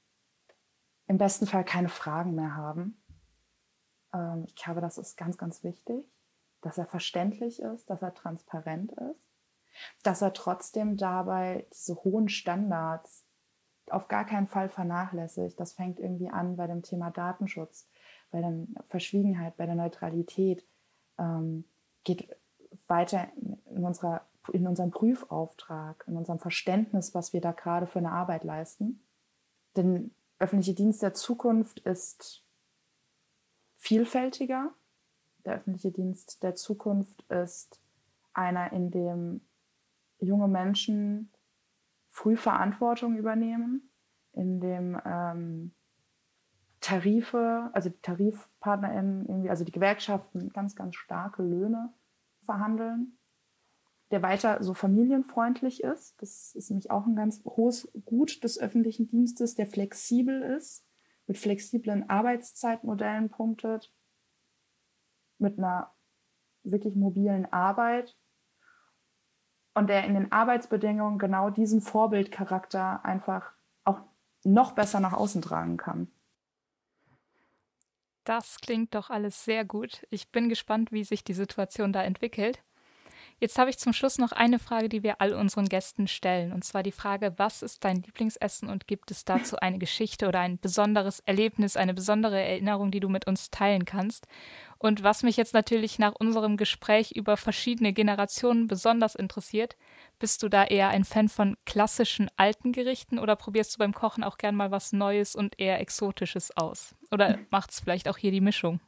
im 1.06 1.18
besten 1.18 1.46
Fall 1.46 1.64
keine 1.64 1.88
Fragen 1.88 2.34
mehr 2.34 2.54
haben. 2.54 3.02
Ähm, 4.12 4.44
ich 4.46 4.54
glaube, 4.54 4.80
das 4.80 4.98
ist 4.98 5.16
ganz, 5.16 5.38
ganz 5.38 5.64
wichtig, 5.64 6.04
dass 6.60 6.78
er 6.78 6.86
verständlich 6.86 7.60
ist, 7.60 7.88
dass 7.88 8.02
er 8.02 8.14
transparent 8.14 8.92
ist, 8.92 9.26
dass 10.02 10.22
er 10.22 10.32
trotzdem 10.32 10.96
dabei 10.96 11.66
diese 11.72 11.96
hohen 12.04 12.28
Standards 12.28 13.24
auf 13.90 14.08
gar 14.08 14.26
keinen 14.26 14.46
Fall 14.46 14.68
vernachlässigt. 14.68 15.58
Das 15.58 15.72
fängt 15.72 15.98
irgendwie 15.98 16.28
an 16.28 16.56
bei 16.56 16.66
dem 16.66 16.82
Thema 16.82 17.10
Datenschutz, 17.10 17.88
bei 18.30 18.40
der 18.40 18.66
Verschwiegenheit, 18.86 19.56
bei 19.56 19.66
der 19.66 19.76
Neutralität, 19.76 20.66
ähm, 21.18 21.64
geht 22.04 22.36
weiter 22.86 23.28
in 23.36 23.84
unserer 23.84 24.27
in 24.50 24.66
unserem 24.66 24.90
Prüfauftrag, 24.90 26.04
in 26.06 26.16
unserem 26.16 26.38
Verständnis, 26.38 27.14
was 27.14 27.32
wir 27.32 27.40
da 27.40 27.52
gerade 27.52 27.86
für 27.86 27.98
eine 27.98 28.12
Arbeit 28.12 28.44
leisten. 28.44 29.02
Denn 29.76 30.12
öffentliche 30.38 30.74
Dienst 30.74 31.02
der 31.02 31.14
Zukunft 31.14 31.80
ist 31.80 32.44
vielfältiger. 33.76 34.72
Der 35.44 35.54
öffentliche 35.54 35.92
Dienst 35.92 36.42
der 36.42 36.54
Zukunft 36.54 37.22
ist 37.30 37.80
einer, 38.32 38.72
in 38.72 38.90
dem 38.90 39.40
junge 40.20 40.48
Menschen 40.48 41.30
früh 42.08 42.36
Verantwortung 42.36 43.16
übernehmen, 43.16 43.90
in 44.32 44.60
dem 44.60 45.00
ähm, 45.04 45.74
Tarife, 46.80 47.70
also 47.72 47.88
die 47.88 48.00
TarifpartnerInnen, 48.00 49.26
irgendwie, 49.26 49.50
also 49.50 49.64
die 49.64 49.72
Gewerkschaften 49.72 50.50
ganz, 50.50 50.74
ganz 50.76 50.96
starke 50.96 51.42
Löhne 51.42 51.92
verhandeln 52.40 53.17
der 54.10 54.22
weiter 54.22 54.62
so 54.62 54.74
familienfreundlich 54.74 55.82
ist. 55.82 56.20
Das 56.20 56.54
ist 56.54 56.70
nämlich 56.70 56.90
auch 56.90 57.06
ein 57.06 57.16
ganz 57.16 57.42
hohes 57.44 57.90
Gut 58.04 58.42
des 58.42 58.58
öffentlichen 58.58 59.08
Dienstes, 59.08 59.54
der 59.54 59.66
flexibel 59.66 60.42
ist, 60.42 60.84
mit 61.26 61.36
flexiblen 61.36 62.08
Arbeitszeitmodellen 62.08 63.28
punktet, 63.30 63.92
mit 65.38 65.58
einer 65.58 65.92
wirklich 66.62 66.96
mobilen 66.96 67.50
Arbeit 67.52 68.16
und 69.74 69.88
der 69.88 70.04
in 70.04 70.14
den 70.14 70.32
Arbeitsbedingungen 70.32 71.18
genau 71.18 71.50
diesen 71.50 71.80
Vorbildcharakter 71.80 73.04
einfach 73.04 73.52
auch 73.84 74.00
noch 74.42 74.72
besser 74.72 75.00
nach 75.00 75.12
außen 75.12 75.42
tragen 75.42 75.76
kann. 75.76 76.10
Das 78.24 78.58
klingt 78.60 78.94
doch 78.94 79.08
alles 79.08 79.44
sehr 79.44 79.64
gut. 79.64 80.06
Ich 80.10 80.30
bin 80.30 80.48
gespannt, 80.48 80.92
wie 80.92 81.04
sich 81.04 81.24
die 81.24 81.32
Situation 81.32 81.92
da 81.92 82.02
entwickelt. 82.02 82.62
Jetzt 83.40 83.56
habe 83.56 83.70
ich 83.70 83.78
zum 83.78 83.92
Schluss 83.92 84.18
noch 84.18 84.32
eine 84.32 84.58
Frage, 84.58 84.88
die 84.88 85.04
wir 85.04 85.20
all 85.20 85.32
unseren 85.32 85.66
Gästen 85.66 86.08
stellen. 86.08 86.52
Und 86.52 86.64
zwar 86.64 86.82
die 86.82 86.90
Frage, 86.90 87.34
was 87.36 87.62
ist 87.62 87.84
dein 87.84 88.02
Lieblingsessen 88.02 88.68
und 88.68 88.88
gibt 88.88 89.12
es 89.12 89.24
dazu 89.24 89.56
eine 89.58 89.78
Geschichte 89.78 90.26
oder 90.26 90.40
ein 90.40 90.58
besonderes 90.58 91.20
Erlebnis, 91.20 91.76
eine 91.76 91.94
besondere 91.94 92.40
Erinnerung, 92.40 92.90
die 92.90 92.98
du 92.98 93.08
mit 93.08 93.28
uns 93.28 93.50
teilen 93.50 93.84
kannst? 93.84 94.26
Und 94.78 95.04
was 95.04 95.22
mich 95.22 95.36
jetzt 95.36 95.54
natürlich 95.54 96.00
nach 96.00 96.14
unserem 96.18 96.56
Gespräch 96.56 97.12
über 97.12 97.36
verschiedene 97.36 97.92
Generationen 97.92 98.66
besonders 98.66 99.14
interessiert, 99.14 99.76
bist 100.18 100.42
du 100.42 100.48
da 100.48 100.64
eher 100.64 100.88
ein 100.88 101.04
Fan 101.04 101.28
von 101.28 101.56
klassischen 101.64 102.28
alten 102.36 102.72
Gerichten 102.72 103.20
oder 103.20 103.36
probierst 103.36 103.74
du 103.74 103.78
beim 103.78 103.94
Kochen 103.94 104.24
auch 104.24 104.38
gern 104.38 104.56
mal 104.56 104.72
was 104.72 104.92
Neues 104.92 105.36
und 105.36 105.60
eher 105.60 105.80
Exotisches 105.80 106.56
aus? 106.56 106.96
Oder 107.12 107.38
macht 107.50 107.70
es 107.70 107.80
vielleicht 107.80 108.08
auch 108.08 108.18
hier 108.18 108.32
die 108.32 108.40
Mischung? 108.40 108.80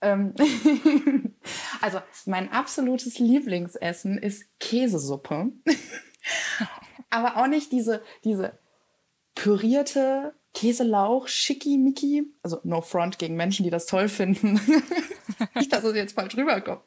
Ähm 0.00 0.34
also 1.80 2.00
mein 2.26 2.50
absolutes 2.52 3.18
Lieblingsessen 3.18 4.18
ist 4.18 4.46
Käsesuppe. 4.60 5.52
Aber 7.10 7.38
auch 7.38 7.46
nicht 7.46 7.72
diese, 7.72 8.02
diese 8.24 8.58
pürierte 9.34 10.34
Käselauch, 10.54 11.28
schickimicki. 11.28 12.32
Also 12.42 12.60
no 12.64 12.80
front 12.80 13.18
gegen 13.18 13.36
Menschen, 13.36 13.64
die 13.64 13.70
das 13.70 13.86
toll 13.86 14.08
finden. 14.08 14.60
Nicht, 15.54 15.72
dass 15.72 15.84
es 15.84 15.94
jetzt 15.94 16.14
falsch 16.14 16.36
rüberkommt. 16.36 16.82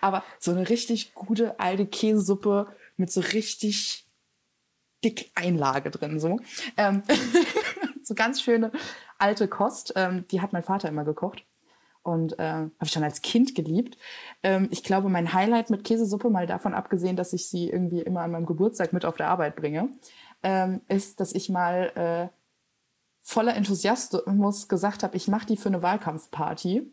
Aber 0.00 0.22
so 0.38 0.52
eine 0.52 0.68
richtig 0.68 1.14
gute 1.14 1.58
alte 1.58 1.86
Käsesuppe 1.86 2.68
mit 2.96 3.10
so 3.10 3.20
richtig 3.20 4.06
dick 5.04 5.30
Einlage 5.34 5.90
drin, 5.90 6.20
so. 6.20 6.38
Ähm, 6.76 7.02
so 8.02 8.14
ganz 8.14 8.40
schöne 8.40 8.70
alte 9.18 9.48
Kost. 9.48 9.92
Ähm, 9.96 10.26
die 10.28 10.40
hat 10.40 10.52
mein 10.52 10.62
Vater 10.62 10.88
immer 10.88 11.04
gekocht. 11.04 11.44
Und 12.08 12.38
äh, 12.38 12.42
habe 12.42 12.72
ich 12.84 12.90
schon 12.90 13.04
als 13.04 13.20
Kind 13.20 13.54
geliebt. 13.54 13.98
Ähm, 14.42 14.68
ich 14.70 14.82
glaube, 14.82 15.10
mein 15.10 15.34
Highlight 15.34 15.68
mit 15.68 15.84
Käsesuppe, 15.84 16.30
mal 16.30 16.46
davon 16.46 16.72
abgesehen, 16.72 17.16
dass 17.16 17.34
ich 17.34 17.48
sie 17.48 17.68
irgendwie 17.68 18.00
immer 18.00 18.22
an 18.22 18.30
meinem 18.30 18.46
Geburtstag 18.46 18.94
mit 18.94 19.04
auf 19.04 19.16
der 19.16 19.28
Arbeit 19.28 19.56
bringe, 19.56 19.90
ähm, 20.42 20.80
ist, 20.88 21.20
dass 21.20 21.34
ich 21.34 21.50
mal 21.50 22.30
äh, 22.30 22.34
voller 23.20 23.54
Enthusiasmus 23.54 24.68
gesagt 24.68 25.02
habe, 25.02 25.18
ich 25.18 25.28
mache 25.28 25.44
die 25.44 25.58
für 25.58 25.68
eine 25.68 25.82
Wahlkampfparty, 25.82 26.90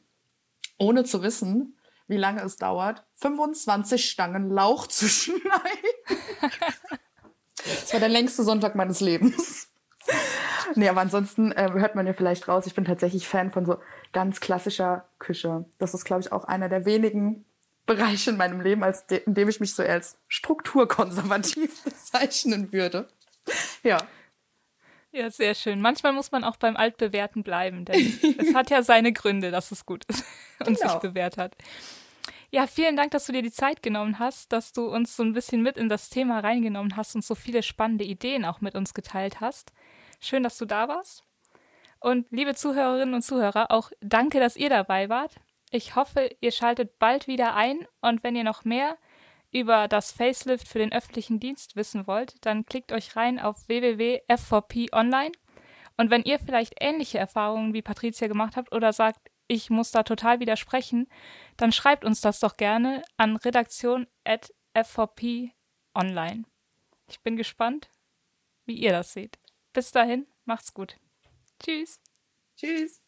ohne 0.80 1.06
zu 1.06 1.22
wissen, 1.22 1.78
wie 2.08 2.18
lange 2.18 2.42
es 2.42 2.58
dauert, 2.58 3.06
25 3.16 4.10
Stangen 4.10 4.50
Lauch 4.50 4.86
zu 4.90 5.08
schneiden. 5.08 5.40
das 7.64 7.94
war 7.94 8.02
der 8.02 8.10
längste 8.10 8.44
Sonntag 8.44 8.76
meines 8.76 9.00
Lebens. 9.00 9.70
nee, 10.76 10.90
aber 10.90 11.00
ansonsten 11.00 11.54
äh, 11.54 11.72
hört 11.72 11.96
man 11.96 12.06
ja 12.06 12.12
vielleicht 12.12 12.50
raus, 12.50 12.68
ich 12.68 12.76
bin 12.76 12.84
tatsächlich 12.84 13.30
Fan 13.30 13.52
von 13.52 13.66
so 13.66 13.78
ganz 14.16 14.40
klassischer 14.40 15.04
Küche. 15.20 15.66
Das 15.78 15.94
ist, 15.94 16.06
glaube 16.06 16.22
ich, 16.22 16.32
auch 16.32 16.46
einer 16.46 16.70
der 16.70 16.86
wenigen 16.86 17.44
Bereiche 17.86 18.32
in 18.32 18.38
meinem 18.38 18.62
Leben, 18.62 18.82
als 18.82 19.06
de 19.08 19.22
in 19.26 19.34
dem 19.34 19.50
ich 19.50 19.60
mich 19.60 19.76
so 19.76 19.84
als 19.84 20.18
strukturkonservativ 20.30 21.84
bezeichnen 21.84 22.72
würde. 22.72 23.10
Ja. 23.84 24.00
Ja, 25.12 25.30
sehr 25.30 25.54
schön. 25.54 25.82
Manchmal 25.82 26.14
muss 26.14 26.32
man 26.32 26.46
auch 26.46 26.56
beim 26.56 26.78
Altbewährten 26.78 27.44
bleiben, 27.44 27.84
denn 27.84 28.20
es 28.40 28.56
hat 28.56 28.70
ja 28.70 28.84
seine 28.84 29.12
Gründe, 29.12 29.52
dass 29.52 29.72
es 29.72 29.86
gut 29.86 30.06
ist 30.06 30.24
und 30.66 30.80
genau. 30.80 30.94
sich 30.94 31.00
bewährt 31.02 31.38
hat. 31.38 31.54
Ja, 32.52 32.68
vielen 32.68 32.96
Dank, 32.96 33.12
dass 33.12 33.26
du 33.26 33.34
dir 33.34 33.42
die 33.42 33.52
Zeit 33.52 33.84
genommen 33.84 34.18
hast, 34.18 34.54
dass 34.54 34.72
du 34.72 34.88
uns 34.88 35.18
so 35.18 35.24
ein 35.24 35.34
bisschen 35.34 35.62
mit 35.62 35.76
in 35.76 35.90
das 35.90 36.10
Thema 36.10 36.40
reingenommen 36.40 36.96
hast 36.96 37.16
und 37.16 37.26
so 37.26 37.36
viele 37.36 37.64
spannende 37.64 38.06
Ideen 38.06 38.46
auch 38.46 38.62
mit 38.62 38.76
uns 38.76 38.94
geteilt 38.94 39.42
hast. 39.42 39.74
Schön, 40.22 40.42
dass 40.42 40.58
du 40.58 40.66
da 40.66 40.88
warst. 40.88 41.25
Und 42.06 42.30
liebe 42.30 42.54
Zuhörerinnen 42.54 43.16
und 43.16 43.24
Zuhörer, 43.24 43.72
auch 43.72 43.90
danke, 44.00 44.40
dass 44.40 44.58
ihr 44.58 44.70
dabei 44.70 45.10
wart. 45.10 45.38
Ich 45.72 45.96
hoffe, 45.96 46.30
ihr 46.40 46.52
schaltet 46.52 47.00
bald 47.00 47.26
wieder 47.26 47.56
ein 47.56 47.88
und 48.00 48.22
wenn 48.22 48.36
ihr 48.36 48.44
noch 48.44 48.64
mehr 48.64 49.00
über 49.52 49.88
das 49.88 50.12
Facelift 50.12 50.68
für 50.68 50.78
den 50.78 50.94
öffentlichen 50.94 51.40
Dienst 51.40 51.76
wissen 51.76 52.06
wollt, 52.06 52.36
dann 52.46 52.68
klickt 52.68 52.92
euch 52.92 53.16
rein 53.16 53.40
auf 53.40 53.68
www.f4p 53.68 54.94
online. 54.94 55.32
Und 55.98 56.12
wenn 56.12 56.22
ihr 56.22 56.38
vielleicht 56.38 56.76
ähnliche 56.80 57.18
Erfahrungen 57.18 57.74
wie 57.74 57.82
Patricia 57.82 58.28
gemacht 58.28 58.56
habt 58.56 58.72
oder 58.72 58.94
sagt, 58.94 59.32
ich 59.48 59.72
muss 59.72 59.90
da 59.90 60.04
total 60.04 60.40
widersprechen, 60.40 61.08
dann 61.58 61.72
schreibt 61.72 62.06
uns 62.06 62.22
das 62.22 62.40
doch 62.40 62.56
gerne 62.56 63.02
an 63.18 63.36
redaktion.f4p 63.36 65.50
online. 65.96 66.44
Ich 67.10 67.20
bin 67.22 67.36
gespannt, 67.36 67.90
wie 68.68 68.76
ihr 68.76 68.92
das 68.92 69.14
seht. 69.14 69.40
Bis 69.74 69.92
dahin, 69.92 70.28
macht's 70.46 70.72
gut. 70.72 70.98
Tschüss. 71.66 72.00
Tschüss. 72.58 73.02